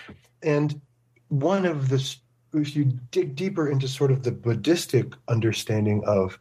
[0.42, 0.80] And
[1.28, 2.16] one of the,
[2.54, 6.38] if you dig deeper into sort of the Buddhistic understanding of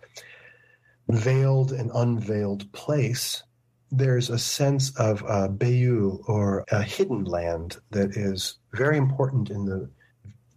[1.16, 3.44] veiled and unveiled place,
[3.92, 9.66] there's a sense of a Bayul or a hidden land that is very important in
[9.66, 9.90] the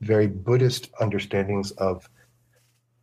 [0.00, 2.08] very Buddhist understandings of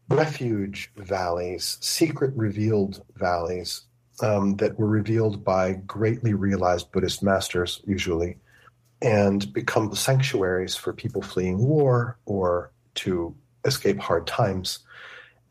[0.10, 3.84] refuge valleys, secret revealed valleys
[4.22, 8.38] um, that were revealed by greatly realized Buddhist masters, usually,
[9.02, 13.36] and become sanctuaries for people fleeing war or to
[13.66, 14.80] escape hard times.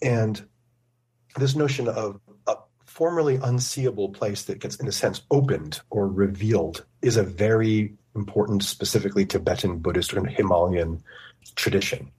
[0.03, 0.47] And
[1.37, 6.85] this notion of a formerly unseeable place that gets, in a sense, opened or revealed
[7.03, 11.03] is a very important, specifically Tibetan Buddhist or Himalayan
[11.55, 12.11] tradition.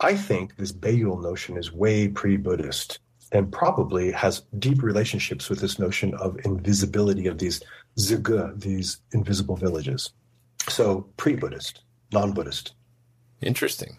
[0.00, 2.98] I think this Bayul notion is way pre Buddhist
[3.32, 7.62] and probably has deep relationships with this notion of invisibility of these
[7.98, 10.12] zige, these invisible villages.
[10.68, 12.74] So pre Buddhist, non Buddhist.
[13.40, 13.96] Interesting.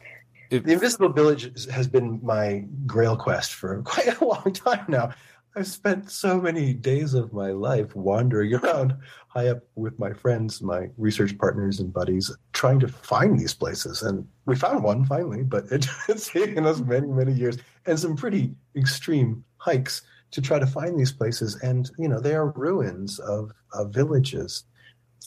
[0.50, 5.12] It, the Invisible Village has been my grail quest for quite a long time now.
[5.56, 8.96] I've spent so many days of my life wandering around
[9.28, 14.02] high up with my friends, my research partners and buddies, trying to find these places.
[14.02, 18.16] And we found one finally, but it, it's taken us many, many years and some
[18.16, 21.56] pretty extreme hikes to try to find these places.
[21.64, 24.64] And, you know, they are ruins of, of villages.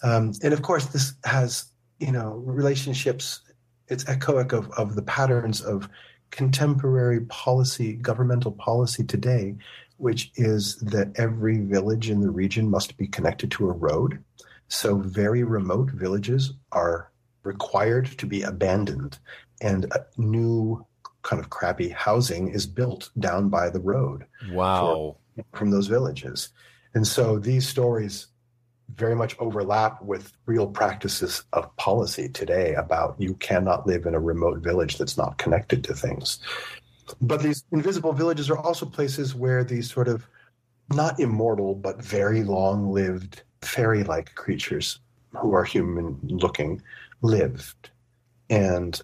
[0.02, 1.66] Um, and of course, this has,
[1.98, 3.40] you know, relationships
[3.92, 5.88] it's echoic of, of the patterns of
[6.30, 9.54] contemporary policy, governmental policy today,
[9.98, 14.22] which is that every village in the region must be connected to a road.
[14.68, 19.18] So very remote villages are required to be abandoned,
[19.60, 20.84] and a new
[21.22, 24.24] kind of crappy housing is built down by the road.
[24.50, 25.16] Wow.
[25.36, 26.48] For, from those villages.
[26.94, 28.26] And so these stories
[28.96, 34.20] very much overlap with real practices of policy today about you cannot live in a
[34.20, 36.40] remote village that's not connected to things.
[37.20, 40.26] But these invisible villages are also places where these sort of
[40.90, 45.00] not immortal, but very long lived fairy like creatures
[45.30, 46.82] who are human looking
[47.22, 47.90] lived.
[48.50, 49.00] And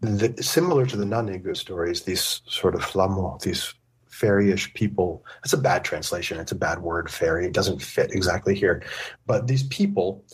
[0.00, 3.74] the, similar to the Nanegu stories, these sort of flammo, these
[4.20, 5.24] fairyish people.
[5.42, 6.38] That's a bad translation.
[6.38, 7.46] It's a bad word, fairy.
[7.46, 8.82] It doesn't fit exactly here.
[9.26, 10.24] But these people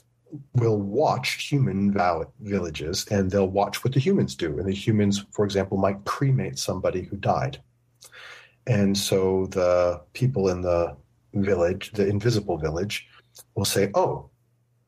[0.54, 1.94] will watch human
[2.40, 4.58] villages and they'll watch what the humans do.
[4.58, 7.60] And the humans, for example, might cremate somebody who died.
[8.66, 10.96] And so the people in the
[11.34, 13.08] village, the invisible village,
[13.54, 14.29] will say, Oh,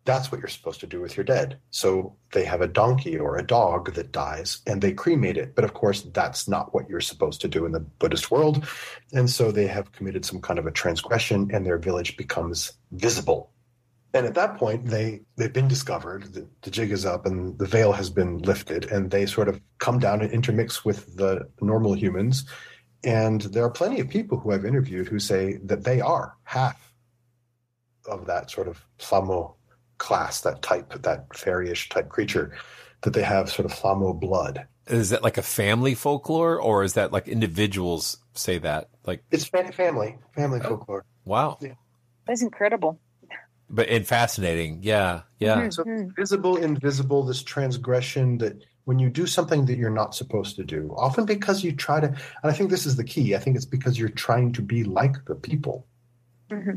[0.05, 1.59] that's what you're supposed to do with your dead.
[1.71, 5.55] So they have a donkey or a dog that dies and they cremate it.
[5.55, 8.67] But of course, that's not what you're supposed to do in the Buddhist world.
[9.13, 13.53] And so they have committed some kind of a transgression and their village becomes visible.
[14.15, 17.67] And at that point, they, they've been discovered, the, the jig is up and the
[17.67, 21.95] veil has been lifted, and they sort of come down and intermix with the normal
[21.95, 22.45] humans.
[23.05, 26.93] And there are plenty of people who I've interviewed who say that they are half
[28.07, 29.55] of that sort of flammo
[30.03, 32.53] class, that type, that fairyish type creature,
[33.03, 34.67] that they have sort of Flammo blood.
[34.89, 38.89] Is that like a family folklore, or is that like individuals say that?
[39.07, 40.69] Like it's family, family oh.
[40.69, 41.05] folklore.
[41.25, 41.75] Wow, yeah.
[42.27, 42.99] that's incredible.
[43.71, 45.69] But and fascinating, yeah, yeah.
[45.69, 45.71] Mm-hmm.
[45.71, 50.65] So visible, invisible, this transgression that when you do something that you're not supposed to
[50.65, 53.37] do, often because you try to, and I think this is the key.
[53.37, 55.87] I think it's because you're trying to be like the people.
[56.51, 56.77] Mm-hmm.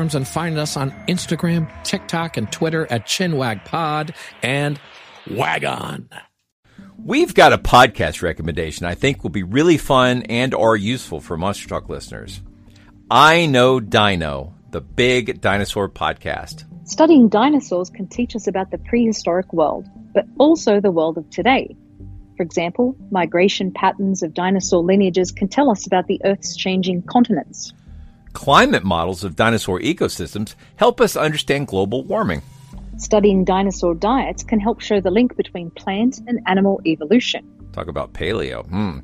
[0.01, 4.79] and find us on Instagram, TikTok, and Twitter at ChinwagPod and
[5.29, 6.09] Wagon.
[7.03, 11.37] We've got a podcast recommendation I think will be really fun and or useful for
[11.37, 12.41] Monster Talk listeners.
[13.09, 16.65] I Know Dino, the big dinosaur podcast.
[16.87, 21.75] Studying dinosaurs can teach us about the prehistoric world, but also the world of today.
[22.37, 27.73] For example, migration patterns of dinosaur lineages can tell us about the Earth's changing continents.
[28.33, 32.41] Climate models of dinosaur ecosystems help us understand global warming.
[32.97, 37.47] Studying dinosaur diets can help show the link between plant and animal evolution.
[37.73, 38.67] Talk about paleo.
[38.67, 38.99] Hmm.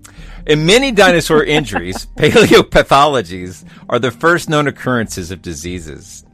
[0.46, 6.26] In many dinosaur injuries, paleopathologies are the first known occurrences of diseases.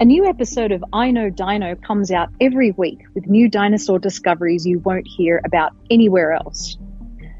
[0.00, 4.66] A new episode of I Know Dino comes out every week with new dinosaur discoveries
[4.66, 6.76] you won't hear about anywhere else.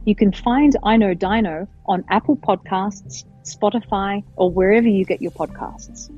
[0.05, 5.32] You can find I Know Dino on Apple Podcasts, Spotify, or wherever you get your
[5.32, 6.11] podcasts.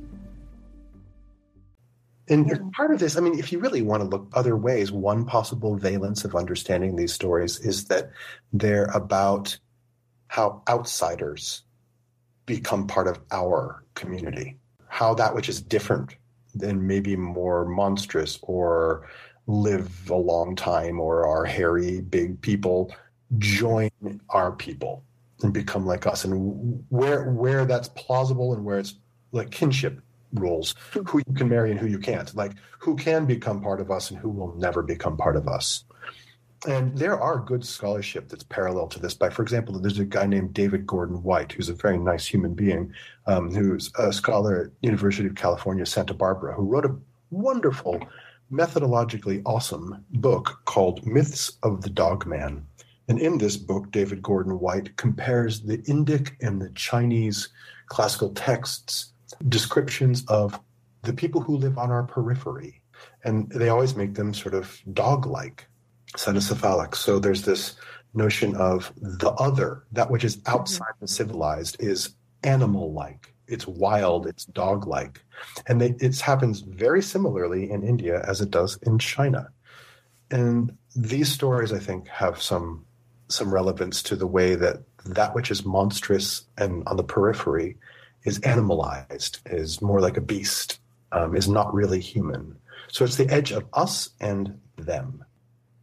[2.27, 2.57] And yeah.
[2.75, 5.75] part of this, I mean, if you really want to look other ways, one possible
[5.75, 8.09] valence of understanding these stories is that
[8.51, 9.57] they're about
[10.27, 11.63] how outsiders
[12.45, 14.57] become part of our community,
[14.87, 16.15] how that which is different
[16.61, 19.07] and maybe more monstrous or
[19.47, 22.93] live a long time or are hairy, big people
[23.37, 23.89] join
[24.29, 25.03] our people
[25.41, 28.95] and become like us and where where that's plausible and where it's
[29.31, 29.99] like kinship
[30.33, 32.33] rules who you can marry and who you can't.
[32.35, 35.83] Like who can become part of us and who will never become part of us.
[36.67, 39.13] And there are good scholarship that's parallel to this.
[39.13, 42.53] By for example there's a guy named david gordon white who's a very nice human
[42.53, 42.93] being
[43.27, 46.95] um, who's a scholar at university of california santa barbara who wrote a
[47.29, 47.99] wonderful
[48.51, 52.65] methodologically awesome book called myths of the dog man
[53.07, 57.49] and in this book david gordon white compares the indic and the chinese
[57.87, 59.13] classical texts
[59.47, 60.59] descriptions of
[61.03, 62.81] the people who live on our periphery.
[63.23, 65.67] And they always make them sort of dog like,
[66.15, 66.95] cynocephalic.
[66.95, 67.75] So there's this
[68.13, 73.33] notion of the other, that which is outside the civilized, is animal like.
[73.47, 75.23] It's wild, it's dog like.
[75.67, 79.49] And it happens very similarly in India as it does in China.
[80.31, 82.85] And these stories, I think, have some
[83.27, 87.77] some relevance to the way that that which is monstrous and on the periphery
[88.23, 90.79] is animalized, is more like a beast,
[91.11, 92.55] um, is not really human.
[92.87, 95.23] So it's the edge of us and them.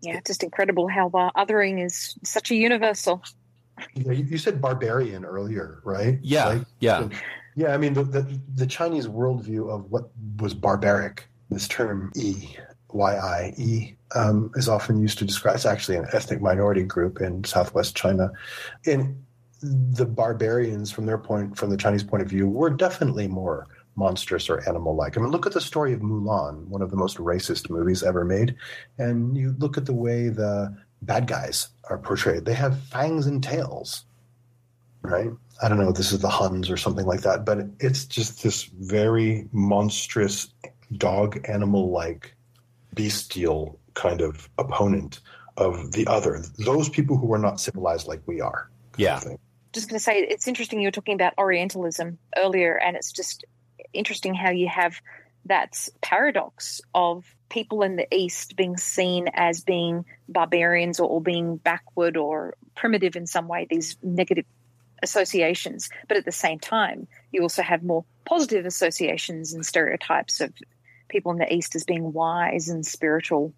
[0.00, 3.22] Yeah, just incredible how othering is such a universal.
[3.94, 6.18] You, know, you said barbarian earlier, right?
[6.22, 7.08] Yeah, like, yeah,
[7.54, 7.72] yeah.
[7.72, 12.56] I mean, the, the, the Chinese worldview of what was barbaric, this term "e",
[12.94, 15.56] Y-I-E, um, is often used to describe.
[15.56, 18.32] It's actually an ethnic minority group in Southwest China,
[18.86, 19.22] and
[19.62, 24.50] the barbarians from their point from the chinese point of view were definitely more monstrous
[24.50, 27.18] or animal like i mean look at the story of mulan one of the most
[27.18, 28.56] racist movies ever made.
[28.98, 32.44] And you look at the way the bad guys are portrayed.
[32.44, 34.04] They have fangs and tails
[35.02, 35.30] right?
[35.60, 38.42] I don't know if this is the huns or something like that but it's just
[38.42, 40.48] this very monstrous
[40.96, 42.34] dog animal like
[42.94, 45.20] bestial kind of opponent
[45.56, 49.20] of the other those people who are not civilized like we are yeah
[49.72, 53.44] just going to say it's interesting you were talking about Orientalism earlier, and it's just
[53.92, 55.00] interesting how you have
[55.46, 61.56] that paradox of people in the East being seen as being barbarians or, or being
[61.56, 64.44] backward or primitive in some way, these negative
[65.02, 65.90] associations.
[66.06, 70.52] But at the same time, you also have more positive associations and stereotypes of
[71.12, 73.54] people in the East as being wise and spiritual.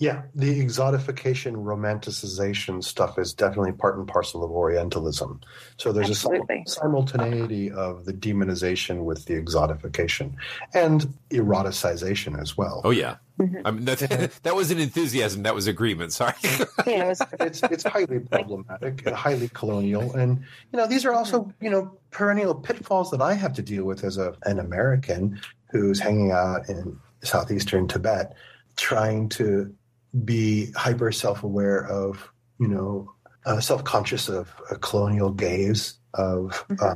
[0.00, 5.40] Yeah, the exotification, romanticization stuff is definitely part and parcel of Orientalism.
[5.76, 6.62] So there's Absolutely.
[6.64, 10.34] a simultaneity of the demonization with the exotification
[10.72, 12.80] and eroticization as well.
[12.84, 13.66] Oh yeah, Mm-hmm.
[13.66, 13.98] I mean that,
[14.42, 15.44] that wasn't enthusiasm.
[15.44, 16.12] That was agreement.
[16.12, 16.34] Sorry.
[16.86, 20.38] Yeah, it was, it's it's highly problematic and highly colonial, and
[20.72, 24.04] you know these are also you know perennial pitfalls that I have to deal with
[24.04, 25.38] as a an American
[25.70, 28.34] who's hanging out in southeastern Tibet,
[28.76, 29.74] trying to
[30.24, 33.12] be hyper self aware of you know
[33.44, 36.94] uh, self conscious of a colonial gaze of uh,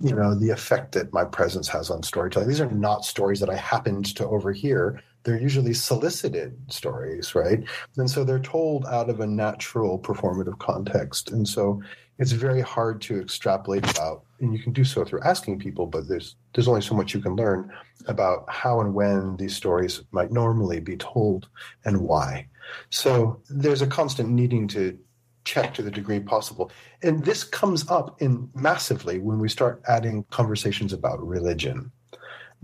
[0.00, 2.48] you know the effect that my presence has on storytelling.
[2.48, 5.02] These are not stories that I happened to overhear.
[5.26, 7.64] They're usually solicited stories, right?
[7.96, 11.32] And so they're told out of a natural performative context.
[11.32, 11.82] And so
[12.18, 16.06] it's very hard to extrapolate about, and you can do so through asking people, but
[16.06, 17.72] there's there's only so much you can learn
[18.06, 21.48] about how and when these stories might normally be told
[21.84, 22.46] and why.
[22.90, 24.96] So there's a constant needing to
[25.44, 26.70] check to the degree possible.
[27.02, 31.90] And this comes up in massively when we start adding conversations about religion.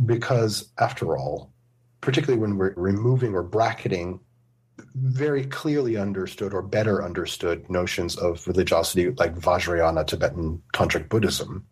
[0.07, 1.52] Because after all,
[2.03, 4.21] particularly when we're removing or bracketing
[4.95, 11.65] very clearly understood or better understood notions of religiosity like Vajrayana Tibetan tantric Buddhism,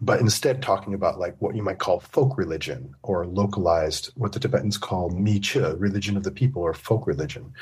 [0.00, 4.40] but instead talking about like what you might call folk religion or localized, what the
[4.40, 7.52] Tibetans call Miche, religion of the people or folk religion,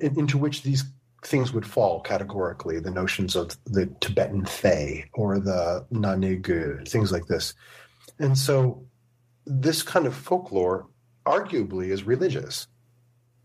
[0.00, 0.84] into which these
[1.24, 7.26] things would fall categorically, the notions of the Tibetan Fae or the Nanegu, things like
[7.26, 7.54] this.
[8.18, 8.84] And so
[9.46, 10.86] this kind of folklore
[11.26, 12.66] arguably is religious.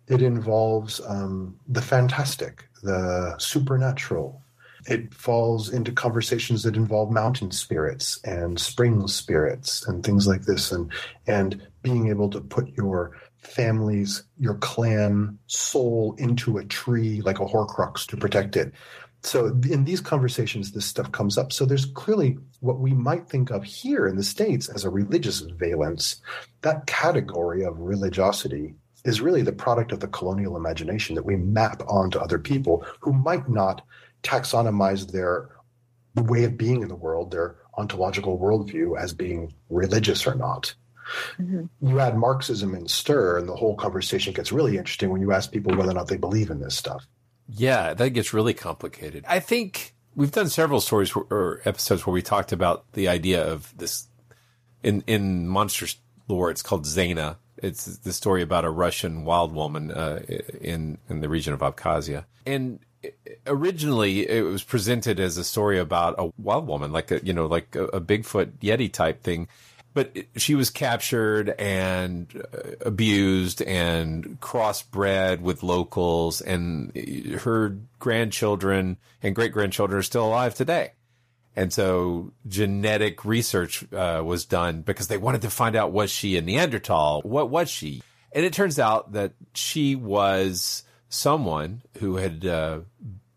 [0.07, 4.41] It involves um, the fantastic, the supernatural.
[4.87, 10.71] It falls into conversations that involve mountain spirits and spring spirits and things like this,
[10.71, 10.91] and
[11.25, 17.45] and being able to put your family's, your clan soul into a tree like a
[17.45, 18.73] Horcrux to protect it.
[19.25, 21.51] So in these conversations, this stuff comes up.
[21.51, 25.39] So there's clearly what we might think of here in the States as a religious
[25.39, 26.21] valence.
[26.61, 31.81] That category of religiosity is really the product of the colonial imagination that we map
[31.87, 33.81] onto other people who might not
[34.21, 35.49] taxonomize their
[36.15, 40.73] way of being in the world, their ontological worldview as being religious or not.
[41.39, 41.87] Mm-hmm.
[41.87, 45.51] You add Marxism and stir, and the whole conversation gets really interesting when you ask
[45.51, 47.05] people whether or not they believe in this stuff.
[47.47, 49.23] Yeah, that gets really complicated.
[49.27, 53.75] I think we've done several stories or episodes where we talked about the idea of
[53.77, 54.07] this
[54.83, 55.87] in in monster
[56.27, 56.49] lore.
[56.49, 57.37] It's called Zana.
[57.57, 60.21] It's the story about a Russian wild woman uh,
[60.61, 62.79] in in the region of Abkhazia, and
[63.47, 67.45] originally it was presented as a story about a wild woman, like a you know
[67.45, 69.47] like a, a Bigfoot Yeti type thing
[69.95, 76.93] but she was captured and uh, abused and crossbred with locals and
[77.39, 80.91] her grandchildren and great grandchildren are still alive today.
[81.55, 86.35] And so genetic research uh, was done because they wanted to find out was she
[86.35, 87.21] a neanderthal?
[87.21, 88.03] What was she?
[88.33, 92.79] And it turns out that she was someone who had uh,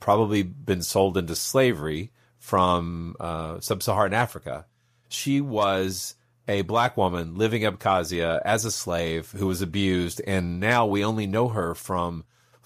[0.01, 4.67] probably been sold into slavery from uh, sub-saharan africa.
[5.09, 6.17] She was
[6.49, 11.05] a black woman living in Abkhazia as a slave who was abused, and now we
[11.05, 12.25] only know her from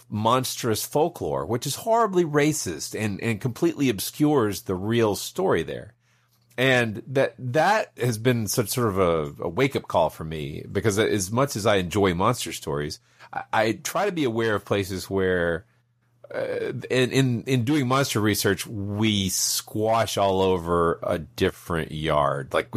[0.09, 5.95] monstrous folklore, which is horribly racist and, and completely obscures the real story there.
[6.57, 10.65] And that that has been such sort of a, a wake up call for me
[10.71, 13.01] because as much as I enjoy monster stories,
[13.33, 15.65] I, I try to be aware of places where
[16.35, 22.55] Uh, in, in in doing monster research, we squash all over a different yard.
[22.55, 22.69] Like,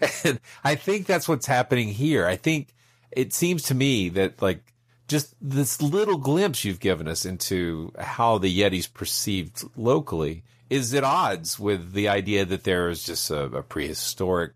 [0.24, 2.26] and I think that's what's happening here.
[2.26, 2.74] I think
[3.12, 4.72] it seems to me that like
[5.06, 11.04] just this little glimpse you've given us into how the Yeti's perceived locally is at
[11.04, 14.54] odds with the idea that there is just a, a prehistoric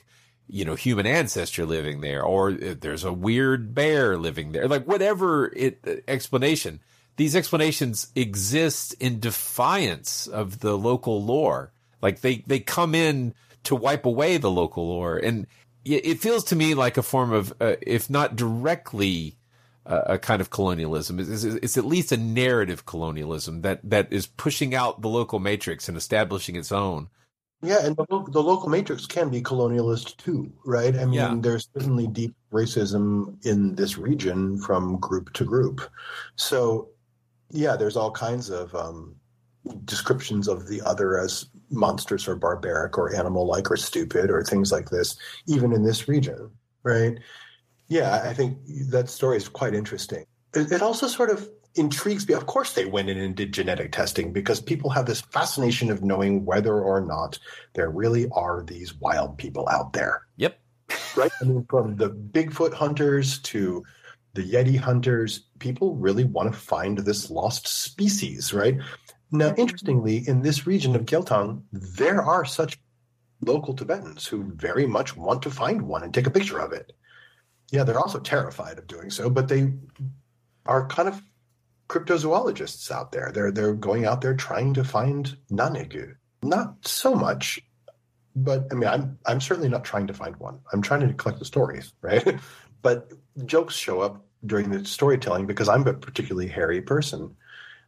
[0.53, 5.47] you know, human ancestor living there, or there's a weird bear living there, like whatever
[5.55, 6.81] it explanation
[7.21, 11.71] these explanations exist in defiance of the local lore.
[12.01, 15.19] Like they, they come in to wipe away the local lore.
[15.19, 15.47] And
[15.85, 19.37] it feels to me like a form of, uh, if not directly
[19.85, 24.27] uh, a kind of colonialism, it's, it's, at least a narrative colonialism that, that is
[24.27, 27.09] pushing out the local matrix and establishing its own.
[27.61, 30.97] Yeah, and the, the local matrix can be colonialist too, right?
[30.97, 31.35] I mean, Yeah.
[31.37, 35.83] there's certainly deep racism in this region from group to group.
[36.37, 36.89] So,
[37.51, 39.17] yeah, there's all kinds of um,
[39.85, 44.73] descriptions of the other as monstrous or barbaric or animal like or stupid or things
[44.73, 46.51] like this, even in this region,
[46.83, 47.19] right?
[47.89, 48.59] Yeah, I think
[48.91, 50.25] that story is quite interesting.
[50.55, 52.35] It, it also sort of intrigues me.
[52.35, 56.03] Of course, they went in and did genetic testing because people have this fascination of
[56.03, 57.39] knowing whether or not
[57.75, 60.23] there really are these wild people out there.
[60.37, 60.59] Yep.
[61.17, 61.31] Right?
[61.41, 63.85] I mean, from the Bigfoot hunters to
[64.35, 68.79] the Yeti hunters, people really want to find this lost species, right?
[69.31, 72.81] Now, interestingly, in this region of Gyalthang, there are such
[73.43, 76.93] local Tibetans who very much want to find one and take a picture of it.
[77.71, 79.73] Yeah, they're also terrified of doing so, but they
[80.67, 81.23] are kind of
[81.89, 83.31] cryptozoologists out there.
[83.33, 86.15] They're they're going out there trying to find Nanegu.
[86.43, 87.61] Not so much,
[88.35, 90.59] but I mean, I'm I'm certainly not trying to find one.
[90.73, 92.39] I'm trying to collect the stories, right?
[92.83, 93.13] but
[93.47, 97.35] jokes show up during the storytelling because I'm a particularly hairy person,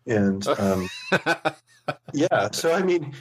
[0.07, 0.88] and um,
[2.12, 2.50] yeah.
[2.53, 3.14] So I mean,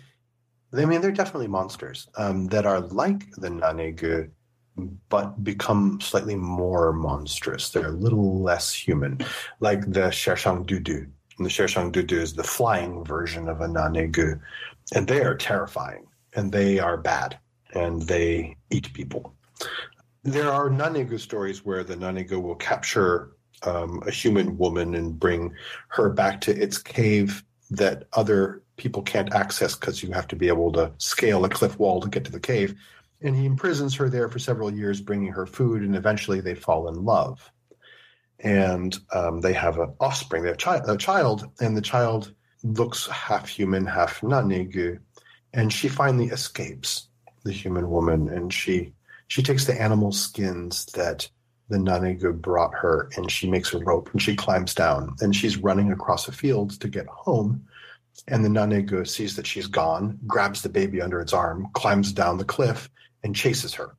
[0.73, 4.29] I mean, they're definitely monsters um, that are like the Nanegu,
[5.09, 7.69] but become slightly more monstrous.
[7.69, 9.19] They're a little less human,
[9.59, 11.09] like the Shershang Dudu.
[11.37, 14.39] And the Shershang Dudu is the flying version of a Nanegu,
[14.93, 16.05] and they are terrifying,
[16.35, 17.37] and they are bad,
[17.73, 19.33] and they eat people.
[20.23, 23.31] There are Nanegu stories where the Nanegu will capture
[23.63, 25.53] um, a human woman and bring
[25.87, 30.47] her back to its cave that other people can't access because you have to be
[30.47, 32.75] able to scale a cliff wall to get to the cave.
[33.21, 36.87] And he imprisons her there for several years, bringing her food, and eventually they fall
[36.87, 37.51] in love.
[38.39, 43.07] And um, they have an offspring, they have chi- a child, and the child looks
[43.07, 44.99] half human, half Nanegu.
[45.53, 47.07] And she finally escapes
[47.43, 48.93] the human woman, and she
[49.31, 51.29] she takes the animal skins that
[51.69, 55.55] the Nanegu brought her, and she makes a rope, and she climbs down, and she's
[55.55, 57.65] running across a field to get home.
[58.27, 62.37] And the Nanegu sees that she's gone, grabs the baby under its arm, climbs down
[62.37, 62.89] the cliff,
[63.23, 63.95] and chases her.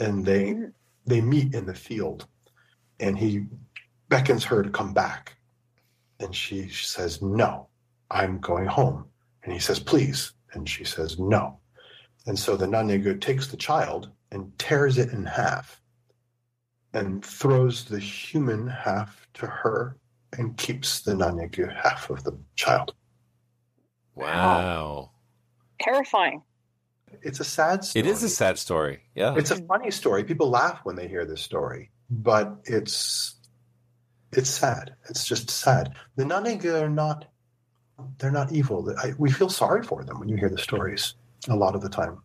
[0.00, 0.64] And they mm-hmm.
[1.06, 2.26] they meet in the field,
[2.98, 3.44] and he
[4.08, 5.36] beckons her to come back.
[6.18, 7.68] And she says, No,
[8.10, 9.04] I'm going home.
[9.44, 10.32] And he says, Please.
[10.54, 11.60] And she says, No.
[12.26, 15.80] And so the Nanegu takes the child and tears it in half
[16.92, 19.96] and throws the human half to her
[20.36, 22.94] and keeps the Nanegu half of the child.
[24.14, 25.10] Wow.
[25.80, 26.42] Terrifying.
[27.22, 28.06] It's a sad story.
[28.06, 29.00] It is a sad story.
[29.14, 29.34] Yeah.
[29.36, 30.24] It's a funny story.
[30.24, 33.36] People laugh when they hear this story, but it's
[34.32, 34.94] it's sad.
[35.08, 35.94] It's just sad.
[36.16, 37.26] The Nanega are not
[38.18, 38.94] they're not evil.
[39.02, 41.14] I, we feel sorry for them when you hear the stories
[41.48, 42.18] a lot of the time.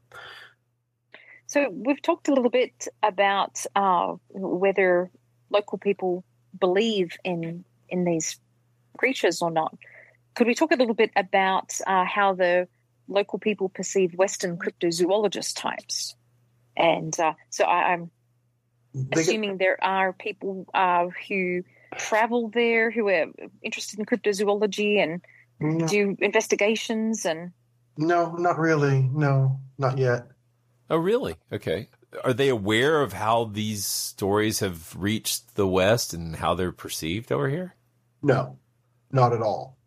[1.56, 5.10] So we've talked a little bit about uh, whether
[5.49, 6.26] local people
[6.60, 8.38] believe in in these
[8.97, 9.74] creatures or not.
[10.36, 12.68] Could we talk a little bit about uh, how the
[13.08, 16.18] local people perceive Western cryptozoologist types?
[16.76, 17.99] And uh, so I,
[18.93, 21.64] get- assuming there are people uh, who
[21.95, 23.28] travel there who are
[23.64, 25.22] interested in cryptozoology and
[25.62, 25.88] No.
[25.88, 27.51] do investigations and
[27.97, 29.10] No, not really.
[29.14, 30.34] No, not yet.
[30.89, 31.36] Oh, really?
[31.51, 31.89] Okay.
[32.23, 37.31] Are they aware of how these stories have reached the West and how they're perceived
[37.31, 37.75] over here?
[38.21, 38.57] No,
[39.11, 39.77] not at all.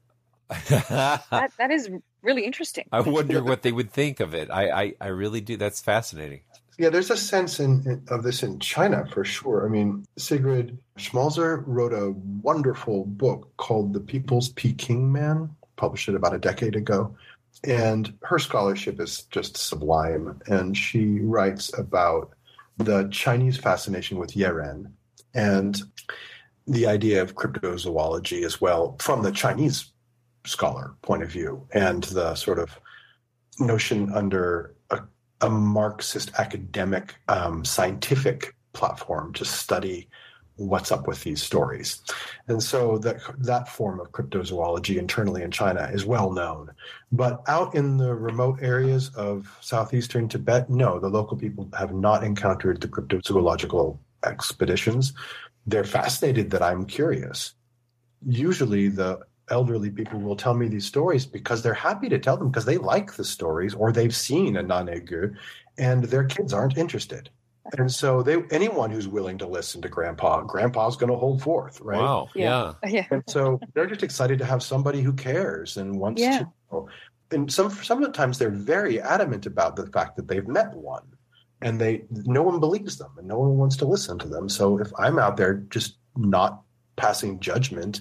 [0.68, 1.90] that, that is
[2.22, 2.86] really interesting.
[2.90, 4.50] I wonder what they would think of it.
[4.50, 5.56] I, I, I really do.
[5.56, 6.40] That's fascinating.
[6.78, 9.66] Yeah, there's a sense in, in, of this in China for sure.
[9.66, 16.14] I mean, Sigrid Schmalzer wrote a wonderful book called The People's Peking Man, published it
[16.14, 17.16] about a decade ago.
[17.64, 20.40] And her scholarship is just sublime.
[20.46, 22.32] And she writes about
[22.76, 24.92] the Chinese fascination with Yeren
[25.34, 25.82] and
[26.66, 29.92] the idea of cryptozoology as well from the Chinese
[30.44, 32.78] scholar point of view and the sort of
[33.58, 35.00] notion under a,
[35.40, 40.08] a Marxist academic um, scientific platform to study
[40.58, 42.02] what's up with these stories.
[42.48, 46.70] And so that that form of cryptozoology internally in China is well known.
[47.12, 52.24] But out in the remote areas of southeastern Tibet, no, the local people have not
[52.24, 55.12] encountered the cryptozoological expeditions.
[55.66, 57.54] They're fascinated that I'm curious.
[58.26, 62.50] Usually the elderly people will tell me these stories because they're happy to tell them
[62.50, 65.34] because they like the stories or they've seen a nanegu
[65.78, 67.30] and their kids aren't interested.
[67.76, 71.80] And so they anyone who's willing to listen to grandpa, grandpa's going to hold forth,
[71.80, 71.98] right?
[72.00, 72.28] Wow.
[72.34, 72.72] Yeah.
[72.86, 73.06] Yeah.
[73.10, 76.38] And so they're just excited to have somebody who cares and wants Yeah.
[76.38, 76.88] to know.
[77.30, 81.04] and some sometimes they're very adamant about the fact that they've met one,
[81.60, 84.48] and they no one believes them, and no one wants to listen to them.
[84.48, 86.62] So if I'm out there just not
[86.96, 88.00] passing judgment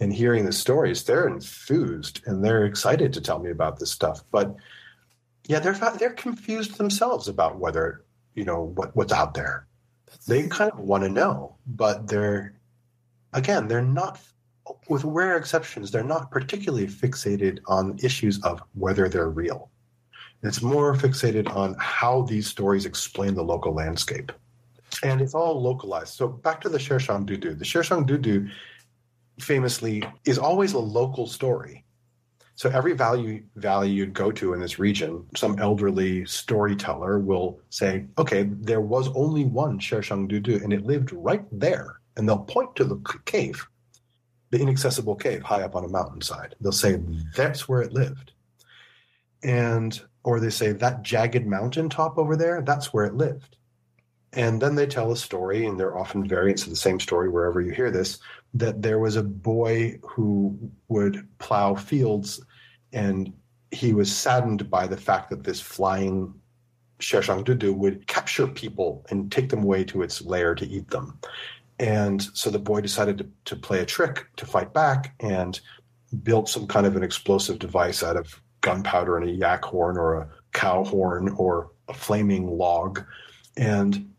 [0.00, 4.24] and hearing the stories, they're enthused and they're excited to tell me about this stuff.
[4.32, 4.54] But
[5.46, 8.03] yeah, they're they're confused themselves about whether
[8.34, 9.66] you know what what's out there.
[10.26, 12.54] They kind of want to know, but they're
[13.32, 14.20] again they're not
[14.88, 19.70] with rare exceptions, they're not particularly fixated on issues of whether they're real.
[20.42, 24.30] It's more fixated on how these stories explain the local landscape.
[25.02, 26.14] And it's all localized.
[26.14, 27.58] So back to the Shershang Dudu.
[27.58, 28.50] The Shershang Dudu
[29.40, 31.83] famously is always a local story.
[32.56, 38.06] So every valley valley you'd go to in this region, some elderly storyteller will say,
[38.16, 42.76] "Okay, there was only one Shershang Dudu, and it lived right there." And they'll point
[42.76, 43.66] to the cave
[44.50, 46.54] the inaccessible cave high up on a mountainside.
[46.60, 47.00] They'll say
[47.34, 48.32] that's where it lived.
[49.42, 53.56] And or they say that jagged mountain top over there, that's where it lived.
[54.32, 57.60] And then they tell a story, and they're often variants of the same story wherever
[57.60, 58.18] you hear this,
[58.54, 60.56] that there was a boy who
[60.88, 62.40] would plow fields
[62.92, 63.32] and
[63.72, 66.32] he was saddened by the fact that this flying
[67.00, 71.18] Shershang Dudu would capture people and take them away to its lair to eat them.
[71.80, 75.60] And so the boy decided to, to play a trick to fight back and
[76.22, 80.14] built some kind of an explosive device out of gunpowder and a yak horn or
[80.14, 83.04] a cow horn or a flaming log.
[83.56, 84.14] And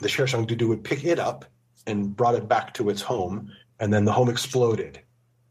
[0.00, 1.44] the Shershang Dudu would pick it up
[1.88, 3.50] and brought it back to its home.
[3.80, 5.00] And then the home exploded,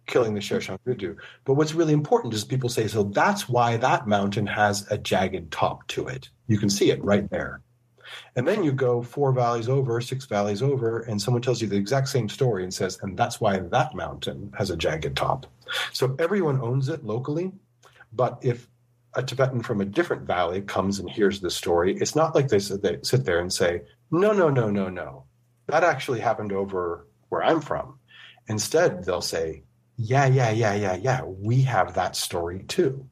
[0.05, 1.17] killing the Shershang Dudu.
[1.45, 5.51] But what's really important is people say, so that's why that mountain has a jagged
[5.51, 6.29] top to it.
[6.47, 7.61] You can see it right there.
[8.37, 11.75] And then you go four valleys over, six valleys over, and someone tells you the
[11.75, 15.45] exact same story and says, and that's why that mountain has a jagged top.
[15.91, 17.51] So everyone owns it locally.
[18.13, 18.69] But if
[19.13, 22.59] a Tibetan from a different valley comes and hears the story, it's not like they
[22.59, 25.25] sit there and say, no, no, no, no, no.
[25.67, 27.99] That actually happened over where I'm from.
[28.47, 29.63] Instead, they'll say,
[29.97, 33.07] yeah, yeah, yeah, yeah, yeah, we have that story too.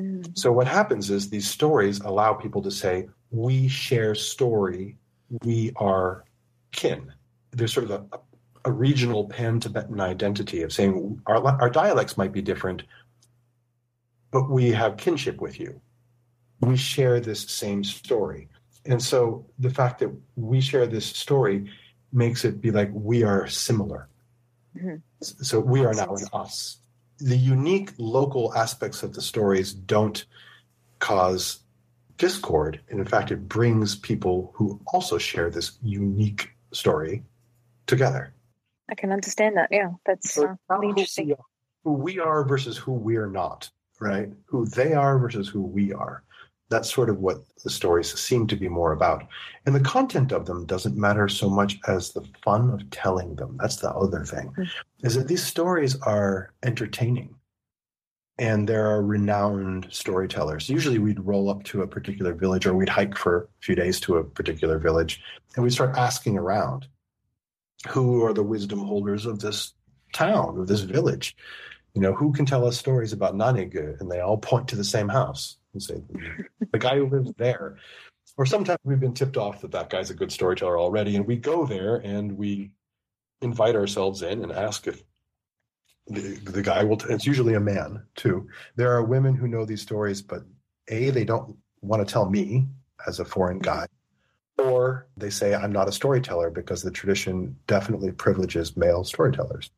[0.00, 0.36] Mm.
[0.36, 4.96] So what happens is these stories allow people to say, we share story,
[5.42, 6.24] we are
[6.70, 7.12] kin.
[7.50, 8.18] There's sort of a,
[8.64, 12.84] a regional pan Tibetan identity of saying our, our dialects might be different,
[14.30, 15.80] but we have kinship with you.
[16.60, 18.48] We share this same story.
[18.86, 21.70] And so the fact that we share this story
[22.12, 24.08] makes it be like we are similar.
[24.76, 24.96] Mm-hmm.
[25.20, 26.78] So we are now an us.
[27.18, 30.24] The unique local aspects of the stories don't
[30.98, 31.60] cause
[32.18, 32.80] discord.
[32.88, 37.22] And in fact, it brings people who also share this unique story
[37.86, 38.32] together.
[38.88, 39.68] I can understand that.
[39.70, 41.34] Yeah, that's so uh, really interesting.
[41.84, 44.30] Who we are versus who we're not, right?
[44.46, 46.22] Who they are versus who we are.
[46.72, 49.26] That's sort of what the stories seem to be more about.
[49.66, 53.58] And the content of them doesn't matter so much as the fun of telling them.
[53.60, 55.06] That's the other thing, mm-hmm.
[55.06, 57.34] is that these stories are entertaining
[58.38, 60.68] and there are renowned storytellers.
[60.68, 64.00] Usually we'd roll up to a particular village or we'd hike for a few days
[64.00, 65.20] to a particular village
[65.54, 66.86] and we'd start asking around
[67.88, 69.74] who are the wisdom holders of this
[70.12, 71.36] town, of this village?
[71.94, 74.00] You know, who can tell us stories about Nanegu?
[74.00, 76.02] And they all point to the same house say,
[76.72, 77.76] the guy who lives there.
[78.36, 81.16] Or sometimes we've been tipped off that that guy's a good storyteller already.
[81.16, 82.70] And we go there and we
[83.40, 85.02] invite ourselves in and ask if
[86.06, 88.48] the, the guy will, it's usually a man too.
[88.76, 90.42] There are women who know these stories, but
[90.88, 92.68] A, they don't want to tell me
[93.06, 93.80] as a foreign mm-hmm.
[93.80, 93.86] guy,
[94.58, 99.70] or they say I'm not a storyteller because the tradition definitely privileges male storytellers,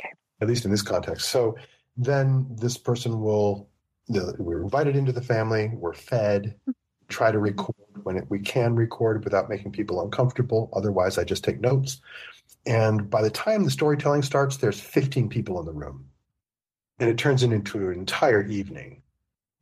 [0.00, 0.10] okay.
[0.40, 1.28] at least in this context.
[1.28, 1.56] So
[1.96, 3.68] then this person will,
[4.08, 6.54] we're invited into the family, we're fed,
[7.08, 7.44] try to mm-hmm.
[7.44, 10.70] record when it, we can record without making people uncomfortable.
[10.72, 12.00] Otherwise, I just take notes.
[12.66, 16.06] And by the time the storytelling starts, there's 15 people in the room.
[16.98, 19.02] And it turns into an entire evening.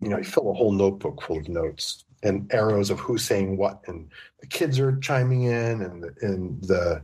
[0.01, 3.57] You know, you fill a whole notebook full of notes and arrows of who's saying
[3.57, 3.83] what.
[3.87, 7.03] And the kids are chiming in and the, and the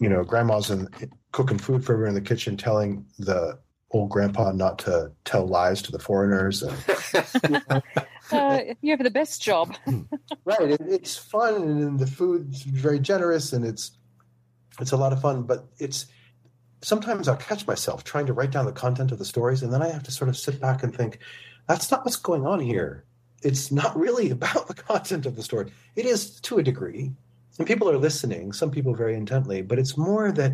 [0.00, 0.88] you know, grandma's in,
[1.32, 3.58] cooking food for everyone in the kitchen, telling the
[3.92, 6.62] old grandpa not to tell lies to the foreigners.
[6.62, 6.76] And,
[7.48, 7.82] you, know,
[8.32, 9.74] uh, you have the best job.
[10.44, 10.70] right.
[10.70, 13.92] It, it's fun and the food's very generous and it's
[14.80, 16.06] it's a lot of fun, but it's
[16.82, 19.82] sometimes I'll catch myself trying to write down the content of the stories, and then
[19.82, 21.18] I have to sort of sit back and think,
[21.66, 23.04] that's not what's going on here.
[23.42, 25.72] It's not really about the content of the story.
[25.96, 27.12] It is to a degree,
[27.58, 30.52] and people are listening, some people very intently, but it's more that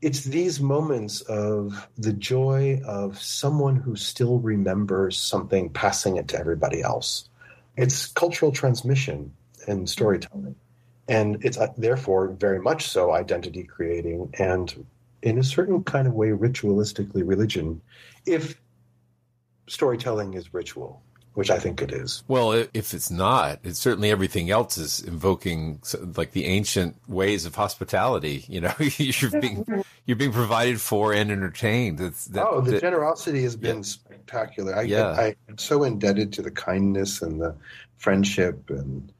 [0.00, 6.38] it's these moments of the joy of someone who still remembers something, passing it to
[6.38, 7.28] everybody else.
[7.76, 9.32] It's cultural transmission
[9.66, 10.54] and storytelling.
[11.08, 14.84] And it's uh, therefore very much so identity creating and,
[15.22, 17.80] in a certain kind of way, ritualistically religion,
[18.26, 18.60] if
[19.66, 21.02] storytelling is ritual
[21.38, 22.24] which I think it is.
[22.26, 25.80] Well, if it's not, it's certainly everything else is invoking
[26.16, 28.44] like the ancient ways of hospitality.
[28.58, 32.00] You know, you're being you're being provided for and entertained.
[32.00, 33.82] It's that, oh, the that, generosity has been yeah.
[33.82, 34.74] spectacular.
[34.74, 35.10] I, yeah.
[35.10, 37.54] I, I'm so indebted to the kindness and the
[37.98, 39.12] friendship and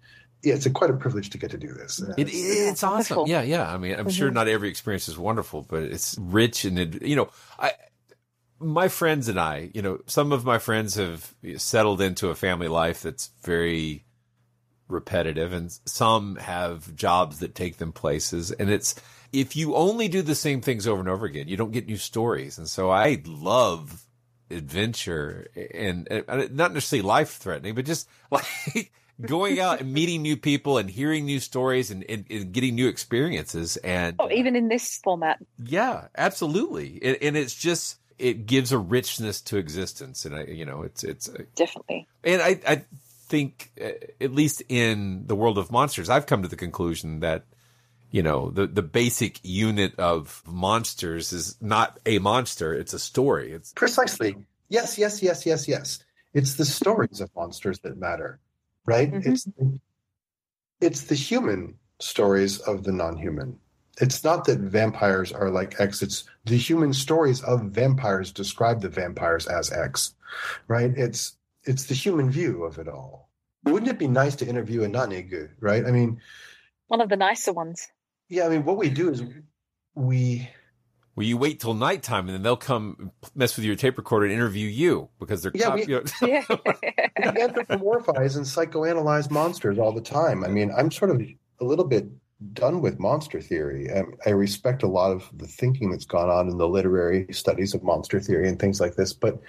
[0.42, 2.00] yeah, it's a, quite a privilege to get to do this.
[2.00, 3.28] It, it's, it's awesome.
[3.28, 3.72] Yeah, yeah.
[3.72, 4.08] I mean, I'm mm-hmm.
[4.08, 7.28] sure not every experience is wonderful, but it's rich and it, you know,
[7.60, 7.74] I
[8.60, 12.68] my friends and I, you know, some of my friends have settled into a family
[12.68, 14.04] life that's very
[14.88, 18.50] repetitive and some have jobs that take them places.
[18.50, 18.94] And it's
[19.32, 21.96] if you only do the same things over and over again you don't get new
[21.96, 22.58] stories.
[22.58, 24.04] And so i love
[24.50, 28.90] adventure and, and not necessarily life threatening but just like
[29.20, 32.88] going out and meeting new people and hearing new stories and, and, and, getting new
[32.88, 33.76] experiences.
[33.78, 35.38] And oh even in this format.
[35.62, 36.98] Yeah absolutely.
[37.02, 41.04] And, and it's just it gives a richness to existence, and I, you know, it's
[41.04, 42.06] it's definitely.
[42.24, 42.84] And I, I
[43.26, 43.90] think, uh,
[44.20, 47.44] at least in the world of monsters, I've come to the conclusion that
[48.10, 53.52] you know the the basic unit of monsters is not a monster; it's a story.
[53.52, 54.36] It's precisely
[54.68, 56.04] yes, yes, yes, yes, yes.
[56.34, 58.40] It's the stories of monsters that matter,
[58.84, 59.12] right?
[59.12, 59.32] Mm-hmm.
[59.32, 59.48] It's
[60.80, 63.58] it's the human stories of the non-human
[64.00, 66.02] it's not that vampires are like X.
[66.02, 70.14] It's the human stories of vampires describe the vampires as X,
[70.68, 70.92] right?
[70.96, 73.28] It's it's the human view of it all.
[73.64, 75.84] Wouldn't it be nice to interview a Nanegu, right?
[75.84, 76.20] I mean,
[76.86, 77.86] one of the nicer ones.
[78.28, 79.22] Yeah, I mean, what we do is
[79.94, 80.48] we.
[81.16, 84.32] Well, you wait till nighttime, and then they'll come mess with your tape recorder and
[84.32, 86.28] interview you because they're yeah, cop- we, you know.
[86.28, 86.44] yeah.
[86.48, 90.44] we anthropomorphize and psychoanalyze monsters all the time.
[90.44, 92.06] I mean, I'm sort of a little bit
[92.52, 93.88] done with monster theory.
[93.88, 97.74] and I respect a lot of the thinking that's gone on in the literary studies
[97.74, 99.12] of monster theory and things like this.
[99.12, 99.40] But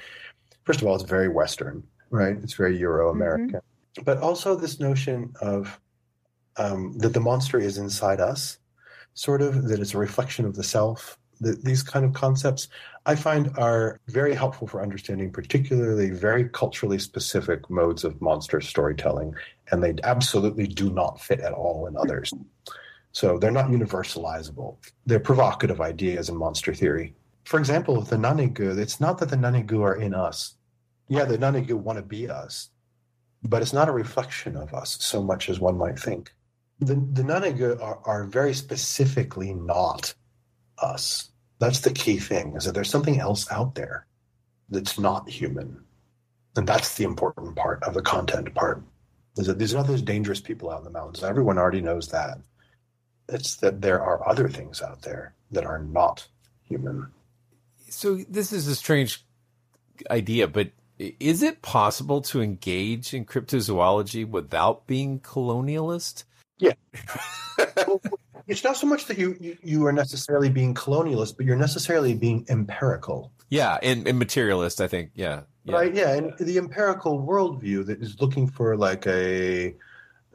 [0.64, 2.38] first of all, it's very Western, right?
[2.42, 3.50] It's very Euro American.
[3.50, 4.04] Mm-hmm.
[4.04, 5.80] But also this notion of
[6.58, 8.58] um, that the monster is inside us,
[9.14, 11.18] sort of, that it's a reflection of the self.
[11.42, 12.68] That these kind of concepts
[13.06, 19.34] I find are very helpful for understanding, particularly very culturally specific modes of monster storytelling,
[19.72, 22.34] and they absolutely do not fit at all in others.
[23.12, 24.78] So they're not universalizable.
[25.06, 27.16] They're provocative ideas in monster theory.
[27.46, 30.56] For example, the Nanegu, it's not that the Nanegu are in us.
[31.08, 32.70] Yeah, the Nanegu want to be us,
[33.42, 36.32] but it's not a reflection of us so much as one might think.
[36.80, 40.14] The, the Nanegu are, are very specifically not
[40.82, 41.30] us.
[41.60, 44.06] That's the key thing, is that there's something else out there
[44.70, 45.84] that's not human.
[46.56, 48.82] And that's the important part of the content part.
[49.38, 51.24] Is that these are not those dangerous people out in the mountains.
[51.24, 52.40] Everyone already knows that.
[53.28, 56.28] It's that there are other things out there that are not
[56.64, 57.08] human.
[57.90, 59.24] So this is a strange
[60.10, 66.24] idea, but is it possible to engage in cryptozoology without being colonialist?
[66.58, 66.74] Yeah.
[68.50, 72.16] it's not so much that you, you, you are necessarily being colonialist, but you're necessarily
[72.16, 73.32] being empirical.
[73.50, 75.12] Yeah, and, and materialist, I think.
[75.16, 75.74] Yeah, yeah.
[75.76, 75.94] Right.
[75.94, 79.76] Yeah, and the empirical worldview that is looking for like a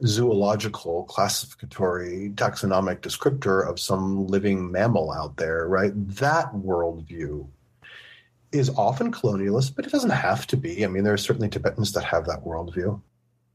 [0.05, 5.91] zoological classificatory taxonomic descriptor of some living mammal out there, right?
[6.15, 7.47] That worldview
[8.51, 10.83] is often colonialist, but it doesn't have to be.
[10.83, 13.01] I mean, there are certainly Tibetans that have that worldview,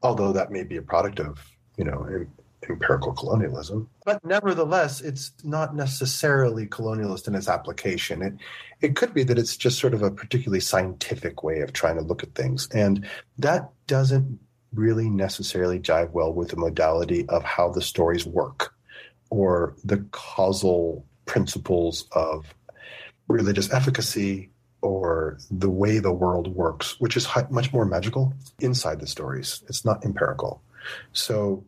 [0.03, 1.39] although that may be a product of,
[1.77, 2.27] you know,
[2.69, 3.89] empirical colonialism.
[4.05, 8.23] But nevertheless, it's not necessarily colonialist in its application.
[8.23, 8.35] It
[8.81, 12.03] it could be that it's just sort of a particularly scientific way of trying to
[12.03, 12.69] look at things.
[12.73, 13.07] And
[13.39, 14.39] that doesn't
[14.73, 18.73] really necessarily jive well with the modality of how the stories work
[19.31, 22.55] or the causal principles of
[23.29, 24.51] religious efficacy
[24.83, 29.63] or the way the world works, which is much more magical inside the stories.
[29.69, 30.63] It's not empirical.
[31.13, 31.65] So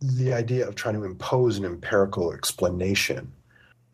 [0.00, 3.32] the idea of trying to impose an empirical explanation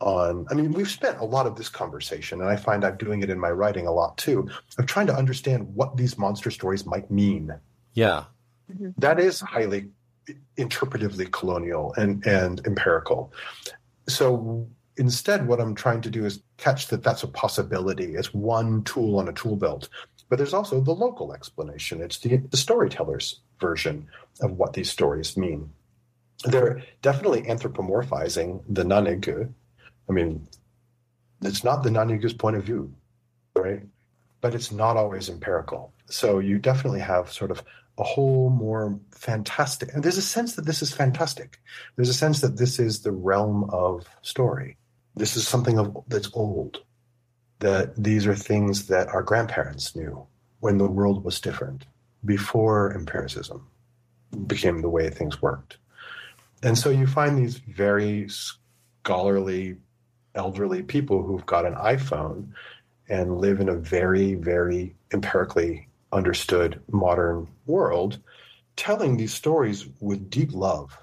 [0.00, 3.22] on i mean we've spent a lot of this conversation and i find i'm doing
[3.22, 4.48] it in my writing a lot too
[4.78, 7.54] of trying to understand what these monster stories might mean.
[7.94, 8.24] Yeah.
[8.72, 8.90] Mm-hmm.
[8.98, 9.90] that is highly
[10.56, 13.32] interpretively colonial and and empirical.
[14.08, 18.14] So instead what i'm trying to do is catch that that's a possibility.
[18.14, 19.88] It's one tool on a tool belt
[20.32, 22.00] but there's also the local explanation.
[22.00, 24.06] It's the, the storyteller's version
[24.40, 25.68] of what these stories mean
[26.44, 29.52] they're definitely anthropomorphizing the Nanegu.
[30.08, 30.48] I mean,
[31.42, 32.94] It's not the Nanegu's point of view,
[33.56, 33.82] right?
[34.40, 35.92] But it's not always empirical.
[36.06, 37.64] So you definitely have sort of
[37.98, 41.60] a whole more fantastic, and there's a sense that this is fantastic.
[41.96, 44.76] There's a sense that this is the realm of story.
[45.14, 46.82] This is something of, that's old.
[47.58, 50.26] That these are things that our grandparents knew
[50.60, 51.86] when the world was different,
[52.24, 53.68] before empiricism
[54.46, 55.76] became the way things worked.
[56.62, 59.76] And so you find these very scholarly,
[60.34, 62.48] elderly people who've got an iPhone
[63.08, 68.18] and live in a very, very empirically understood modern world
[68.76, 70.96] telling these stories with deep love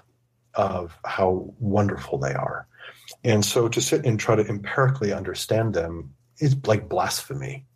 [0.54, 2.66] of how wonderful they are.
[3.22, 7.66] And so to sit and try to empirically understand them is like blasphemy.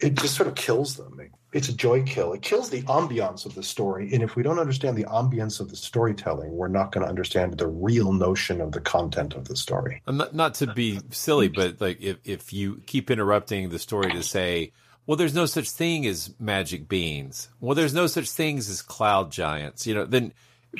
[0.00, 1.18] It just sort of kills them.
[1.52, 2.34] It's a joy kill.
[2.34, 4.12] It kills the ambiance of the story.
[4.12, 7.56] And if we don't understand the ambience of the storytelling, we're not going to understand
[7.56, 10.02] the real notion of the content of the story.
[10.06, 14.22] Not, not to be silly, but like if, if you keep interrupting the story to
[14.22, 14.72] say,
[15.06, 17.48] well, there's no such thing as magic beans.
[17.60, 19.86] Well, there's no such things as cloud giants.
[19.86, 20.34] You know, then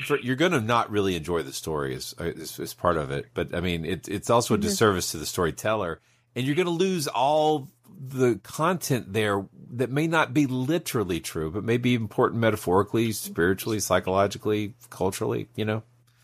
[0.05, 3.27] for, you're going to not really enjoy the story as, as, as part of it.
[3.33, 4.67] But I mean, it, it's also a mm-hmm.
[4.67, 6.01] disservice to the storyteller,
[6.35, 7.69] and you're going to lose all
[7.99, 13.79] the content there that may not be literally true, but may be important metaphorically, spiritually,
[13.79, 15.47] psychologically, culturally.
[15.55, 15.83] You know.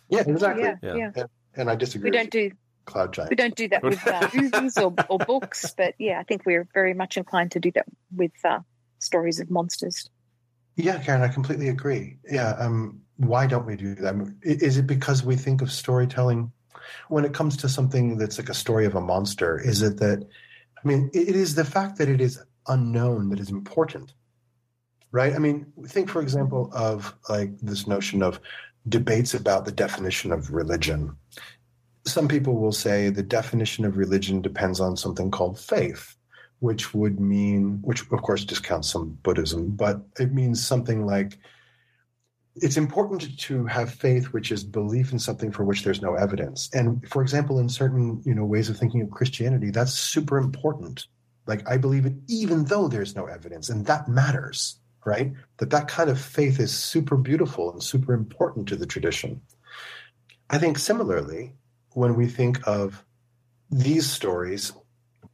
[0.10, 0.64] Yeah, exactly.
[0.64, 1.12] Yeah, yeah.
[1.16, 2.12] And, and I disagree.
[2.12, 2.52] We don't do
[2.86, 3.30] cloud giants.
[3.30, 6.68] We don't do that with uh, movies or, or, books, but yeah, I think we're
[6.74, 8.60] very much inclined to do that with uh,
[9.00, 10.10] stories of monsters.
[10.76, 12.18] Yeah, Karen, I completely agree.
[12.30, 14.16] Yeah, um, why don't we do that?
[14.42, 16.52] Is it because we think of storytelling
[17.10, 19.60] when it comes to something that's like a story of a monster?
[19.60, 20.28] Is it that,
[20.84, 24.14] I mean, it is the fact that it is unknown that is important,
[25.12, 25.34] right?
[25.34, 28.40] I mean, think, for example, of like this notion of
[28.90, 31.16] debates about the definition of religion
[32.06, 36.16] some people will say the definition of religion depends on something called faith,
[36.60, 41.38] which would mean, which of course discounts some Buddhism, but it means something like
[42.56, 46.70] it's important to have faith, which is belief in something for which there's no evidence.
[46.74, 51.08] And for example, in certain you know ways of thinking of Christianity, that's super important.
[51.48, 55.34] Like I believe it, even though there's no evidence, and that matters, right?
[55.58, 59.42] That that kind of faith is super beautiful and super important to the tradition.
[60.50, 61.54] I think similarly,
[61.94, 63.04] when we think of
[63.72, 64.74] these stories,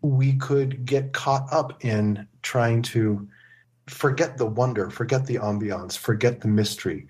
[0.02, 3.28] we could get caught up in trying to
[3.90, 7.08] forget the wonder, forget the ambiance, forget the mystery,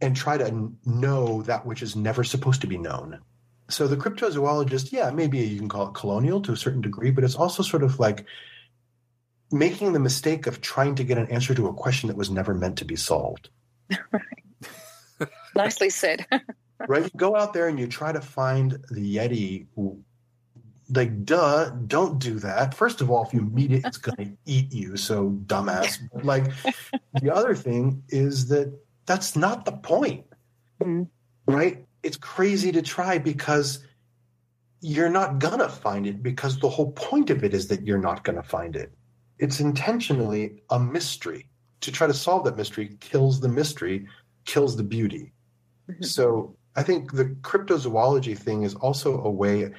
[0.00, 3.20] and try to know that which is never supposed to be known.
[3.68, 7.24] So the cryptozoologist, yeah, maybe you can call it colonial to a certain degree, but
[7.24, 8.26] it's also sort of like
[9.50, 12.54] making the mistake of trying to get an answer to a question that was never
[12.54, 13.50] meant to be solved.
[15.54, 16.26] Nicely said.
[16.88, 17.04] right?
[17.04, 19.66] You go out there and you try to find the Yeti.
[20.94, 22.74] Like, duh, don't do that.
[22.74, 24.96] First of all, if you meet it, it's going to eat you.
[24.96, 25.98] So, dumbass.
[26.22, 26.44] like,
[27.20, 30.24] the other thing is that that's not the point,
[30.82, 31.04] mm-hmm.
[31.52, 31.86] right?
[32.02, 33.84] It's crazy to try because
[34.80, 37.98] you're not going to find it because the whole point of it is that you're
[37.98, 38.92] not going to find it.
[39.38, 41.48] It's intentionally a mystery.
[41.82, 44.06] To try to solve that mystery kills the mystery,
[44.44, 45.32] kills the beauty.
[45.88, 46.04] Mm-hmm.
[46.04, 49.72] So I think the cryptozoology thing is also a way.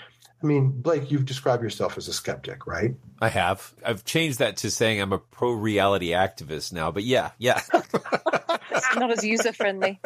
[0.43, 2.95] I mean, Blake, you've described yourself as a skeptic, right?
[3.21, 3.73] I have.
[3.85, 7.61] I've changed that to saying I'm a pro reality activist now, but yeah, yeah.
[7.73, 10.01] it's not as user friendly.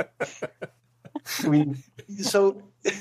[1.43, 1.83] I mean,
[2.21, 2.61] so,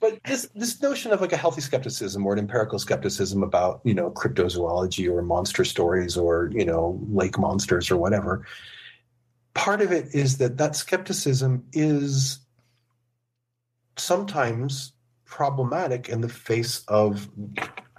[0.00, 3.92] but this this notion of like a healthy skepticism or an empirical skepticism about you
[3.92, 8.46] know cryptozoology or monster stories or you know lake monsters or whatever,
[9.54, 12.38] part of it is that that skepticism is
[13.96, 14.92] sometimes
[15.26, 17.28] problematic in the face of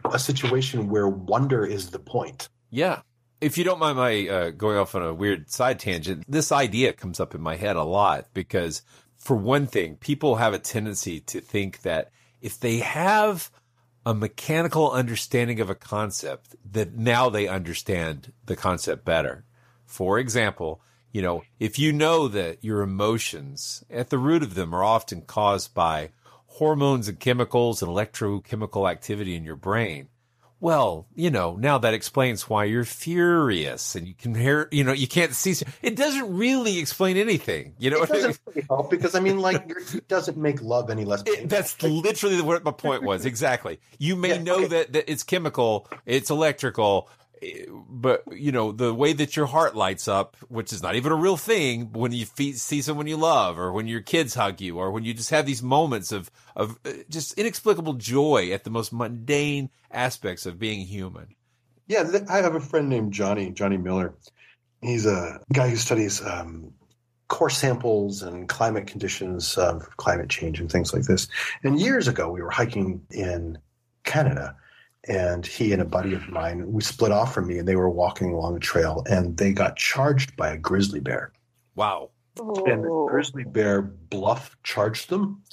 [0.05, 2.49] a situation where wonder is the point.
[2.69, 3.01] Yeah.
[3.39, 6.93] If you don't mind my uh, going off on a weird side tangent, this idea
[6.93, 8.82] comes up in my head a lot because,
[9.17, 12.11] for one thing, people have a tendency to think that
[12.41, 13.51] if they have
[14.05, 19.43] a mechanical understanding of a concept, that now they understand the concept better.
[19.86, 24.73] For example, you know, if you know that your emotions at the root of them
[24.73, 26.09] are often caused by
[26.58, 30.10] hormones and chemicals and electrochemical activity in your brain,
[30.60, 34.91] well, you know, now that explains why you're furious and you can hear, you know,
[34.91, 35.53] you can't see.
[35.84, 38.01] It doesn't really explain anything, you know.
[38.01, 41.22] It doesn't really help because I mean, like, it doesn't make love any less.
[41.28, 43.26] It, that's literally what my point was.
[43.38, 43.80] Exactly.
[43.99, 44.68] You may yeah, know okay.
[44.68, 47.10] that, that it's chemical, it's electrical,
[47.89, 51.15] but you know the way that your heart lights up, which is not even a
[51.15, 54.91] real thing, when you see someone you love, or when your kids hug you, or
[54.91, 58.91] when you just have these moments of of uh, just inexplicable joy at the most
[58.93, 61.35] mundane aspects of being human.
[61.88, 64.15] Yeah, I have a friend named Johnny Johnny Miller.
[64.81, 66.73] He's a guy who studies um,
[67.27, 71.27] core samples and climate conditions of climate change and things like this.
[71.63, 73.57] And years ago, we were hiking in
[74.03, 74.55] Canada
[75.08, 77.89] and he and a buddy of mine we split off from me and they were
[77.89, 81.32] walking along a trail and they got charged by a grizzly bear.
[81.76, 82.12] Wow.
[82.39, 82.66] Oh.
[82.66, 85.43] And the grizzly bear bluff charged them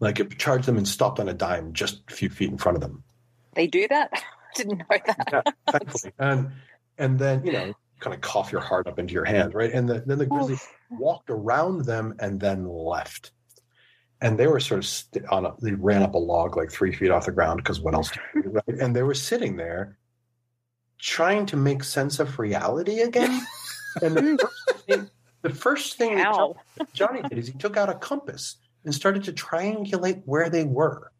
[0.00, 2.76] like it charged them and stopped on a dime just a few feet in front
[2.76, 3.02] of them.
[3.54, 4.10] They do that?
[4.12, 4.20] I
[4.56, 5.28] didn't know that.
[5.32, 6.12] Yeah, thankfully.
[6.18, 6.50] and
[6.98, 9.72] and then you know kind of cough your heart up into your hand right?
[9.72, 10.58] And the, then the grizzly
[10.90, 13.32] walked around them and then left
[14.20, 16.92] and they were sort of st- on a, they ran up a log like three
[16.92, 18.80] feet off the ground because what else do do, right?
[18.80, 19.98] and they were sitting there
[20.98, 23.40] trying to make sense of reality again.
[24.02, 25.10] And the first thing,
[25.40, 26.52] the first thing that
[26.92, 31.12] johnny did is he took out a compass and started to triangulate where they were.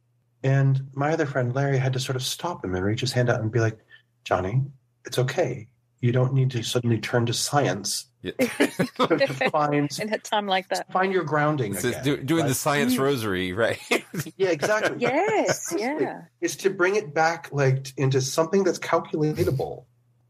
[0.42, 3.30] And my other friend larry had to sort of stop him and reach his hand
[3.30, 3.78] out and be like
[4.24, 4.60] johnny
[5.06, 5.68] it's okay
[6.00, 8.32] you don't need to suddenly turn to science yeah.
[8.38, 10.92] to find in a time like that.
[10.92, 11.74] Find your grounding.
[11.74, 12.48] It's again, do, doing right?
[12.48, 13.80] the science rosary, right?
[14.36, 14.96] yeah, exactly.
[14.98, 16.22] Yes, yeah.
[16.40, 19.84] Is to bring it back like into something that's calculatable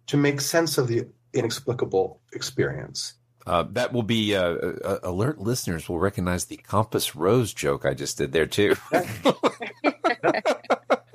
[0.08, 3.14] to make sense of the inexplicable experience.
[3.46, 7.94] Uh, that will be uh, uh, alert listeners will recognize the compass rose joke I
[7.94, 8.74] just did there too.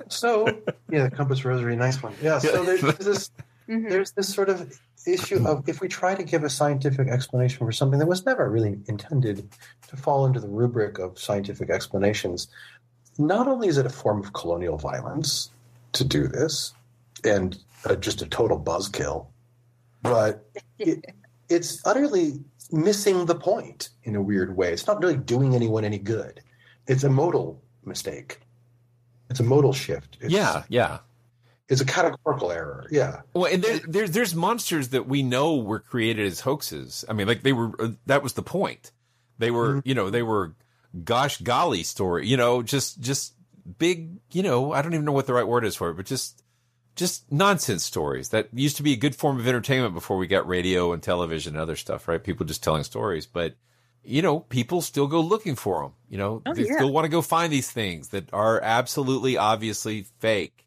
[0.08, 0.46] so
[0.88, 2.14] yeah, the compass rosary, nice one.
[2.22, 2.38] Yeah.
[2.38, 3.30] So there's, there's this
[3.72, 3.88] mm-hmm.
[3.88, 7.72] there's this sort of issue of if we try to give a scientific explanation for
[7.72, 9.48] something that was never really intended
[9.88, 12.48] to fall into the rubric of scientific explanations,
[13.18, 15.50] not only is it a form of colonial violence
[15.92, 16.72] to do this
[17.24, 19.26] and uh, just a total buzzkill,
[20.02, 20.48] but
[20.78, 21.04] it,
[21.48, 22.34] it's utterly
[22.70, 24.72] missing the point in a weird way.
[24.72, 26.40] It's not really doing anyone any good.
[26.86, 28.40] It's a modal mistake.
[29.30, 30.18] It's a modal shift.
[30.20, 30.98] It's, yeah, yeah.
[31.72, 32.86] It's a categorical error.
[32.90, 33.22] Yeah.
[33.32, 37.02] Well, and there, there's there's monsters that we know were created as hoaxes.
[37.08, 37.72] I mean, like they were.
[37.80, 38.92] Uh, that was the point.
[39.38, 39.88] They were, mm-hmm.
[39.88, 40.54] you know, they were,
[41.02, 42.26] gosh golly story.
[42.26, 43.32] You know, just just
[43.78, 44.18] big.
[44.32, 46.42] You know, I don't even know what the right word is for it, but just
[46.94, 50.46] just nonsense stories that used to be a good form of entertainment before we got
[50.46, 52.06] radio and television and other stuff.
[52.06, 52.22] Right?
[52.22, 53.54] People just telling stories, but
[54.04, 55.92] you know, people still go looking for them.
[56.10, 56.74] You know, oh, they yeah.
[56.74, 60.61] still want to go find these things that are absolutely obviously fake.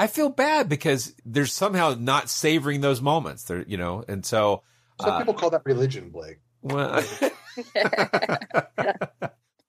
[0.00, 3.44] I feel bad because they're somehow not savoring those moments.
[3.44, 4.62] They're, you know, and so
[4.98, 6.38] some uh, people call that religion, Blake.
[6.62, 6.94] Well,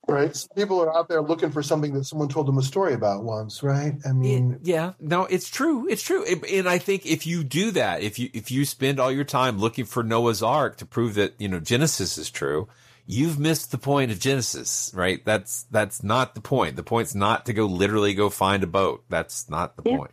[0.07, 0.33] right?
[0.33, 3.25] Some people are out there looking for something that someone told them a story about
[3.25, 3.95] once, right?
[4.07, 7.71] I mean, it, yeah, no, it's true, it's true, and I think if you do
[7.71, 11.15] that, if you if you spend all your time looking for Noah's Ark to prove
[11.15, 12.69] that you know Genesis is true,
[13.05, 15.25] you've missed the point of Genesis, right?
[15.25, 16.77] That's that's not the point.
[16.77, 19.03] The point's not to go literally go find a boat.
[19.09, 19.97] That's not the yeah.
[19.97, 20.11] point.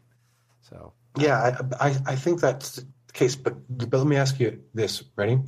[0.69, 3.35] So yeah, um, I, I, I think that's the case.
[3.35, 5.39] But but let me ask you this: Ready?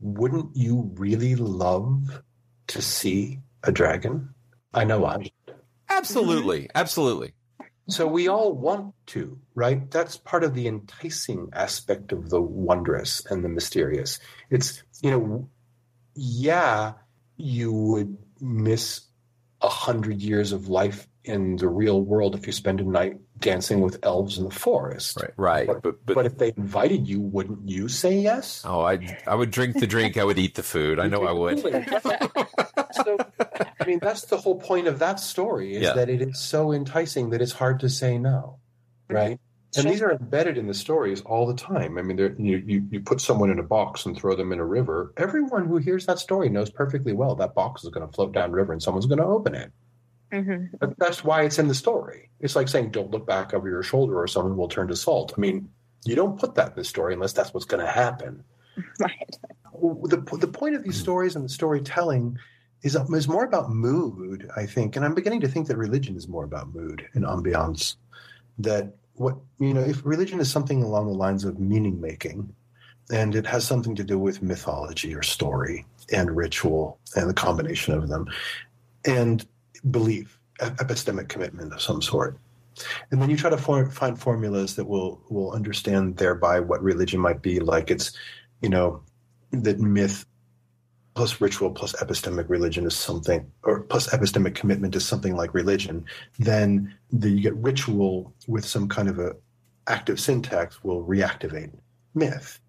[0.00, 2.22] Wouldn't you really love
[2.68, 4.34] to see a dragon?
[4.72, 5.30] I know I.
[5.88, 7.32] Absolutely, absolutely.
[7.88, 9.90] So we all want to, right?
[9.90, 14.18] That's part of the enticing aspect of the wondrous and the mysterious.
[14.50, 15.48] It's you know
[16.14, 16.94] yeah,
[17.36, 19.02] you would miss
[19.62, 23.80] a hundred years of life in the real world if you spend a night dancing
[23.80, 25.16] with elves in the forest.
[25.20, 25.66] Right, right.
[25.66, 28.62] But, but, but, but if they invited you, wouldn't you say yes?
[28.64, 30.16] Oh, I I would drink the drink.
[30.16, 30.98] I would eat the food.
[30.98, 31.58] I know I would.
[32.92, 33.16] so,
[33.80, 35.94] I mean, that's the whole point of that story is Yeah.
[35.94, 38.58] that it is so enticing that it's hard to say no,
[39.08, 39.38] right?
[39.76, 41.98] And these are embedded in the stories all the time.
[41.98, 44.64] I mean, you, you you put someone in a box and throw them in a
[44.64, 45.12] river.
[45.18, 48.50] Everyone who hears that story knows perfectly well that box is going to float down
[48.50, 49.70] river and someone's going to open it.
[50.32, 50.76] Mm-hmm.
[50.78, 52.30] But That's why it's in the story.
[52.40, 55.32] It's like saying, "Don't look back over your shoulder, or someone will turn to salt."
[55.36, 55.68] I mean,
[56.04, 58.44] you don't put that in the story unless that's what's going to happen.
[59.00, 59.36] Right.
[60.08, 62.38] The the point of these stories and the storytelling
[62.82, 66.28] is is more about mood, I think, and I'm beginning to think that religion is
[66.28, 67.96] more about mood and ambiance.
[68.58, 72.54] That what you know, if religion is something along the lines of meaning making,
[73.10, 77.94] and it has something to do with mythology or story and ritual and the combination
[77.94, 78.26] of them,
[79.04, 79.46] and
[79.90, 82.38] belief, epistemic commitment of some sort.
[83.10, 87.42] And then you try to find formulas that will will understand thereby what religion might
[87.42, 87.90] be like.
[87.90, 88.12] It's,
[88.62, 89.02] you know,
[89.50, 90.26] that myth
[91.14, 96.04] plus ritual plus epistemic religion is something, or plus epistemic commitment is something like religion.
[96.38, 99.34] Then the, you get ritual with some kind of a
[99.88, 101.72] active syntax will reactivate
[102.14, 102.60] myth.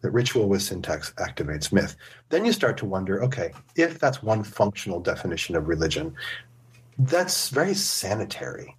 [0.00, 1.94] That ritual with syntax activates myth.
[2.30, 6.14] Then you start to wonder okay, if that's one functional definition of religion,
[7.06, 8.76] that's very sanitary,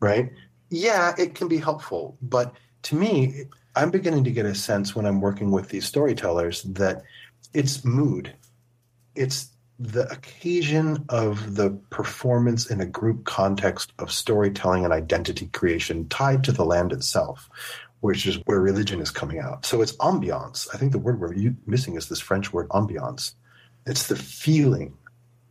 [0.00, 0.30] right?
[0.68, 3.44] Yeah, it can be helpful, but to me,
[3.74, 7.02] I'm beginning to get a sense when I'm working with these storytellers that
[7.54, 8.34] it's mood.
[9.14, 9.48] It's
[9.78, 16.44] the occasion of the performance in a group context of storytelling and identity creation tied
[16.44, 17.48] to the land itself,
[18.00, 19.64] which is where religion is coming out.
[19.64, 20.68] So it's ambiance.
[20.74, 23.34] I think the word we're missing is this French word ambiance.
[23.86, 24.98] It's the feeling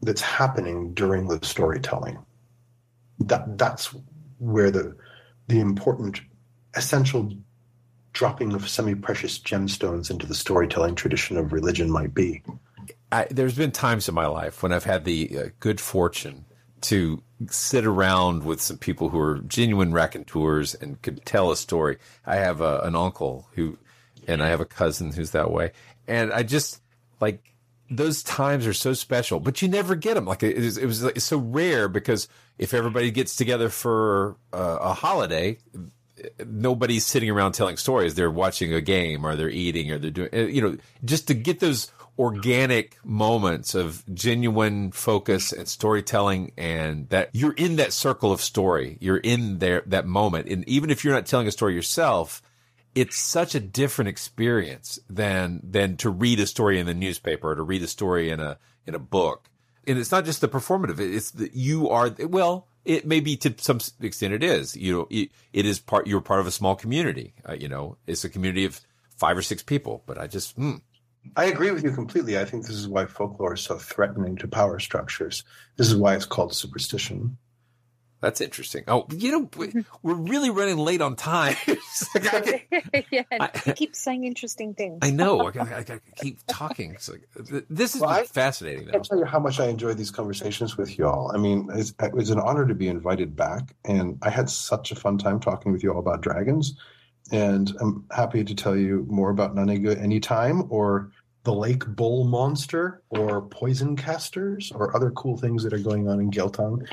[0.02, 2.18] that's happening during the storytelling.
[3.20, 3.94] That that's
[4.38, 4.96] where the
[5.48, 6.22] the important
[6.76, 7.34] essential
[8.14, 12.42] dropping of semi-precious gemstones into the storytelling tradition of religion might be.
[13.12, 16.46] I, there's been times in my life when I've had the uh, good fortune
[16.82, 21.98] to sit around with some people who are genuine raconteurs and could tell a story.
[22.26, 23.78] I have a, an uncle who,
[24.28, 25.72] and I have a cousin who's that way,
[26.08, 26.82] and I just
[27.20, 27.49] like
[27.90, 30.26] those times are so special, but you never get them.
[30.26, 34.78] Like it, was, it was it's so rare because if everybody gets together for uh,
[34.82, 35.58] a holiday,
[36.46, 38.16] nobody's sitting around telling stories.
[38.16, 41.60] They're watching a game or they're eating or they're doing, you know, just to get
[41.60, 48.42] those organic moments of genuine focus and storytelling and that you're in that circle of
[48.42, 48.98] story.
[49.00, 50.48] You're in there, that moment.
[50.50, 52.42] And even if you're not telling a story yourself,
[53.00, 57.56] it's such a different experience than, than to read a story in the newspaper or
[57.56, 59.50] to read a story in a, in a book.
[59.88, 61.00] And it's not just the performative.
[61.00, 65.08] It's that you are, well, it may be to some extent it is, you know,
[65.10, 67.34] it, it is part, you're part of a small community.
[67.48, 68.82] Uh, you know, it's a community of
[69.16, 70.76] five or six people, but I just, hmm,
[71.36, 72.38] I agree with you completely.
[72.38, 75.44] I think this is why folklore is so threatening to power structures.
[75.78, 77.38] This is why it's called superstition.
[78.22, 78.84] That's interesting.
[78.88, 79.82] Oh, you know, mm-hmm.
[80.04, 81.56] we're really running late on time.
[82.14, 82.68] like
[83.12, 85.00] yeah, I, keep saying interesting things.
[85.02, 85.48] I know.
[85.48, 86.98] I gotta, I gotta keep talking.
[87.70, 88.90] this is well, fascinating.
[88.90, 91.32] I can't tell you how much I enjoy these conversations with y'all.
[91.34, 94.92] I mean, it's, it was an honor to be invited back, and I had such
[94.92, 96.78] a fun time talking with you all about dragons.
[97.32, 101.12] And I'm happy to tell you more about Nanegu anytime, or
[101.44, 106.20] the lake bull monster, or poison casters, or other cool things that are going on
[106.20, 106.86] in Gyalthang.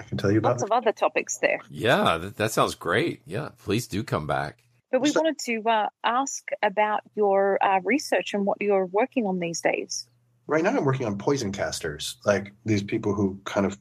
[0.00, 1.60] I can tell you about lots of other topics there.
[1.70, 3.20] Yeah, that, that, sounds great.
[3.26, 4.64] Yeah, please do come back.
[4.90, 9.26] But we so, wanted to uh, ask about your uh, research and what you're working
[9.26, 10.08] on these days.
[10.46, 13.78] Right now, I'm working on poison casters, like these people who kind of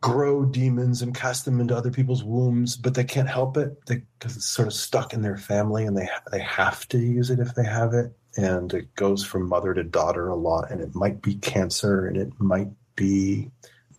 [0.00, 4.36] grow demons and cast them into other people's wombs, but they can't help it because
[4.36, 7.54] it's sort of stuck in their family, and they they have to use it if
[7.54, 11.20] they have it, and it goes from mother to daughter a lot, and it might
[11.20, 13.50] be cancer, and it might be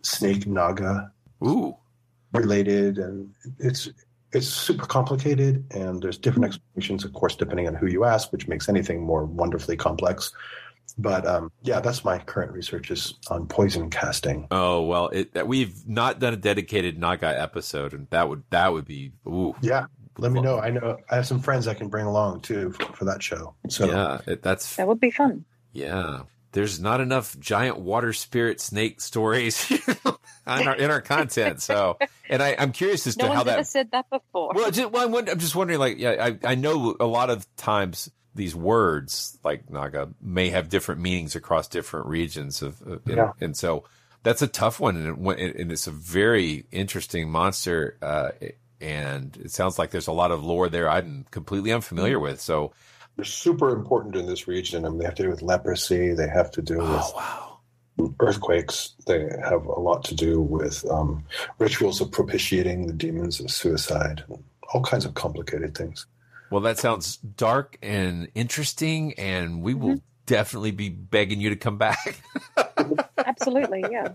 [0.02, 1.10] snake naga
[1.44, 1.76] Ooh.
[2.32, 3.90] related, and it's
[4.32, 8.48] it's super complicated, and there's different explanations, of course, depending on who you ask, which
[8.48, 10.32] makes anything more wonderfully complex.
[10.98, 14.46] But um, yeah, that's my current research is on poison casting.
[14.50, 18.84] Oh well, it, we've not done a dedicated Naga episode, and that would that would
[18.84, 19.54] be ooh.
[19.62, 19.86] Yeah,
[20.18, 20.58] let me know.
[20.58, 23.54] I know I have some friends I can bring along too for, for that show.
[23.68, 25.44] So yeah, it, that's that would be fun.
[25.72, 26.22] Yeah,
[26.52, 29.88] there's not enough giant water spirit snake stories in,
[30.46, 31.62] our, in our content.
[31.62, 31.98] So,
[32.28, 34.52] and I, am curious as no to how that said that before.
[34.54, 35.78] Well, just, well, I'm, I'm, just wondering.
[35.78, 40.68] Like, yeah, I, I know a lot of times these words like Naga may have
[40.68, 43.32] different meanings across different regions of, of yeah.
[43.40, 43.84] and so
[44.22, 47.96] that's a tough one, and, and it's a very interesting monster.
[48.00, 48.30] Uh,
[48.80, 52.40] and it sounds like there's a lot of lore there I'm completely unfamiliar with.
[52.40, 52.72] So
[53.16, 54.84] they're super important in this region.
[54.84, 56.14] I mean, they have to do with leprosy.
[56.14, 57.60] They have to do oh,
[57.96, 58.16] with wow.
[58.20, 58.94] earthquakes.
[59.06, 61.24] They have a lot to do with um,
[61.58, 64.24] rituals of propitiating the demons of suicide.
[64.72, 66.06] All kinds of complicated things.
[66.50, 70.04] Well, that sounds dark and interesting, and we will mm-hmm.
[70.26, 72.20] definitely be begging you to come back.
[73.18, 74.08] Absolutely, yeah.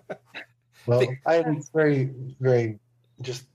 [0.85, 2.79] Well, I am very, very
[3.21, 3.45] just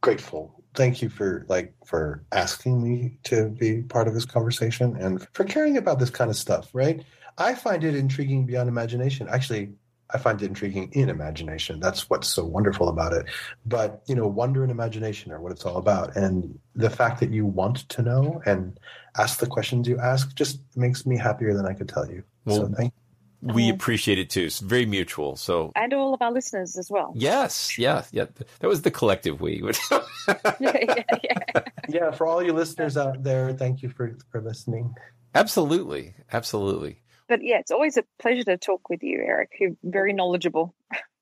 [0.00, 5.26] grateful thank you for like for asking me to be part of this conversation and
[5.32, 7.04] for caring about this kind of stuff right?
[7.38, 9.28] I find it intriguing beyond imagination.
[9.28, 9.72] Actually
[10.14, 11.80] i find it intriguing in imagination.
[11.80, 13.26] That's what's so wonderful about it.
[13.64, 16.16] But you know wonder and imagination are what it's all about.
[16.16, 18.78] And the fact that you want to know and
[19.18, 22.22] ask the questions you ask just makes me happier than i could tell you.
[22.44, 22.92] Well, so thank
[23.42, 24.44] we appreciate it too.
[24.44, 25.36] It's very mutual.
[25.36, 27.12] So and all of our listeners as well.
[27.14, 28.26] Yes, yeah, yeah.
[28.60, 29.62] That was the collective we.
[29.90, 31.60] yeah, yeah, yeah.
[31.88, 34.94] yeah, for all you listeners out there, thank you for for listening.
[35.34, 37.02] Absolutely, absolutely.
[37.28, 39.52] But yeah, it's always a pleasure to talk with you, Eric.
[39.58, 40.74] You're very knowledgeable.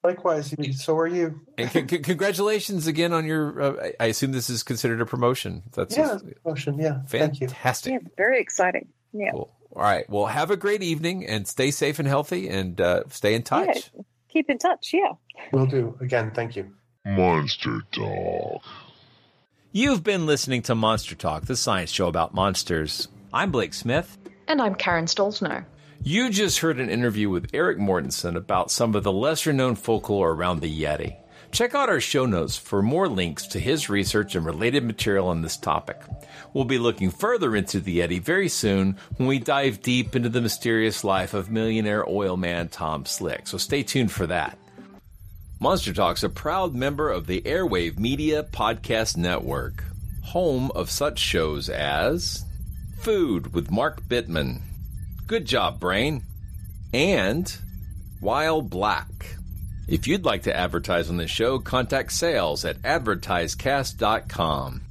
[0.02, 1.40] Likewise, so are you.
[1.58, 3.60] And c- c- congratulations again on your.
[3.60, 5.62] Uh, I assume this is considered a promotion.
[5.72, 6.78] That's yeah, a, promotion.
[6.78, 7.92] Yeah, fantastic.
[7.92, 8.88] Yeah, very exciting.
[9.12, 9.32] Yeah.
[9.32, 9.54] Cool.
[9.74, 10.08] All right.
[10.10, 13.90] Well, have a great evening and stay safe and healthy and uh, stay in touch.
[13.94, 14.92] Yeah, keep in touch.
[14.92, 15.12] Yeah.
[15.52, 15.96] Will do.
[16.00, 16.70] Again, thank you.
[17.04, 18.62] Monster Talk.
[19.72, 23.08] You've been listening to Monster Talk, the science show about monsters.
[23.32, 24.18] I'm Blake Smith.
[24.48, 25.64] And I'm Karen Stollznow.
[26.02, 30.32] You just heard an interview with Eric Mortensen about some of the lesser known folklore
[30.32, 31.16] around the Yeti.
[31.52, 35.42] Check out our show notes for more links to his research and related material on
[35.42, 36.00] this topic.
[36.52, 40.40] We'll be looking further into the Yeti very soon when we dive deep into the
[40.40, 44.58] mysterious life of millionaire oil man Tom Slick, so stay tuned for that.
[45.60, 49.84] Monster Talk's a proud member of the Airwave Media Podcast Network,
[50.22, 52.44] home of such shows as
[53.00, 54.60] Food with Mark Bittman,
[55.30, 56.24] Good job, Brain.
[56.92, 57.56] And
[58.20, 59.36] Wild Black.
[59.90, 64.82] If you'd like to advertise on this show, contact sales at advertisecast.com.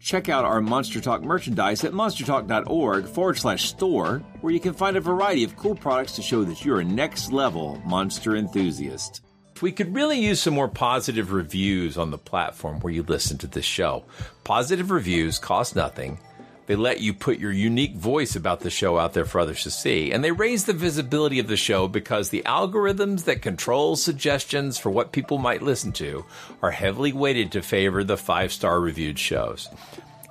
[0.00, 4.96] Check out our Monster Talk merchandise at monstertalk.org forward slash store, where you can find
[4.96, 9.20] a variety of cool products to show that you're a next level monster enthusiast.
[9.60, 13.46] We could really use some more positive reviews on the platform where you listen to
[13.46, 14.02] this show.
[14.42, 16.18] Positive reviews cost nothing
[16.66, 19.70] they let you put your unique voice about the show out there for others to
[19.70, 20.12] see.
[20.12, 24.90] And they raise the visibility of the show because the algorithms that control suggestions for
[24.90, 26.24] what people might listen to
[26.62, 29.68] are heavily weighted to favor the five star reviewed shows.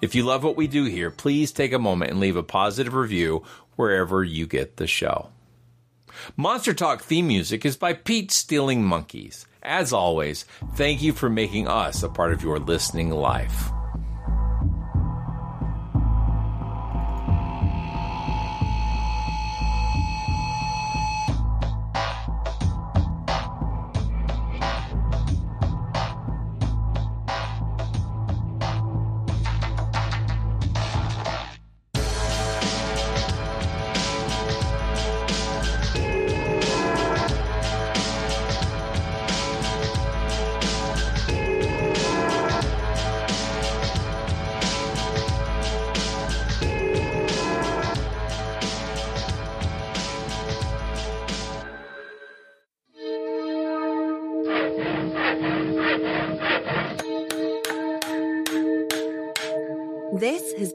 [0.02, 2.94] If you love what we do here, please take a moment and leave a positive
[2.94, 3.44] review
[3.76, 5.30] wherever you get the show.
[6.36, 9.46] Monster Talk theme music is by Pete Stealing Monkeys.
[9.64, 10.46] As always,
[10.76, 13.72] thank you for making us a part of your listening life.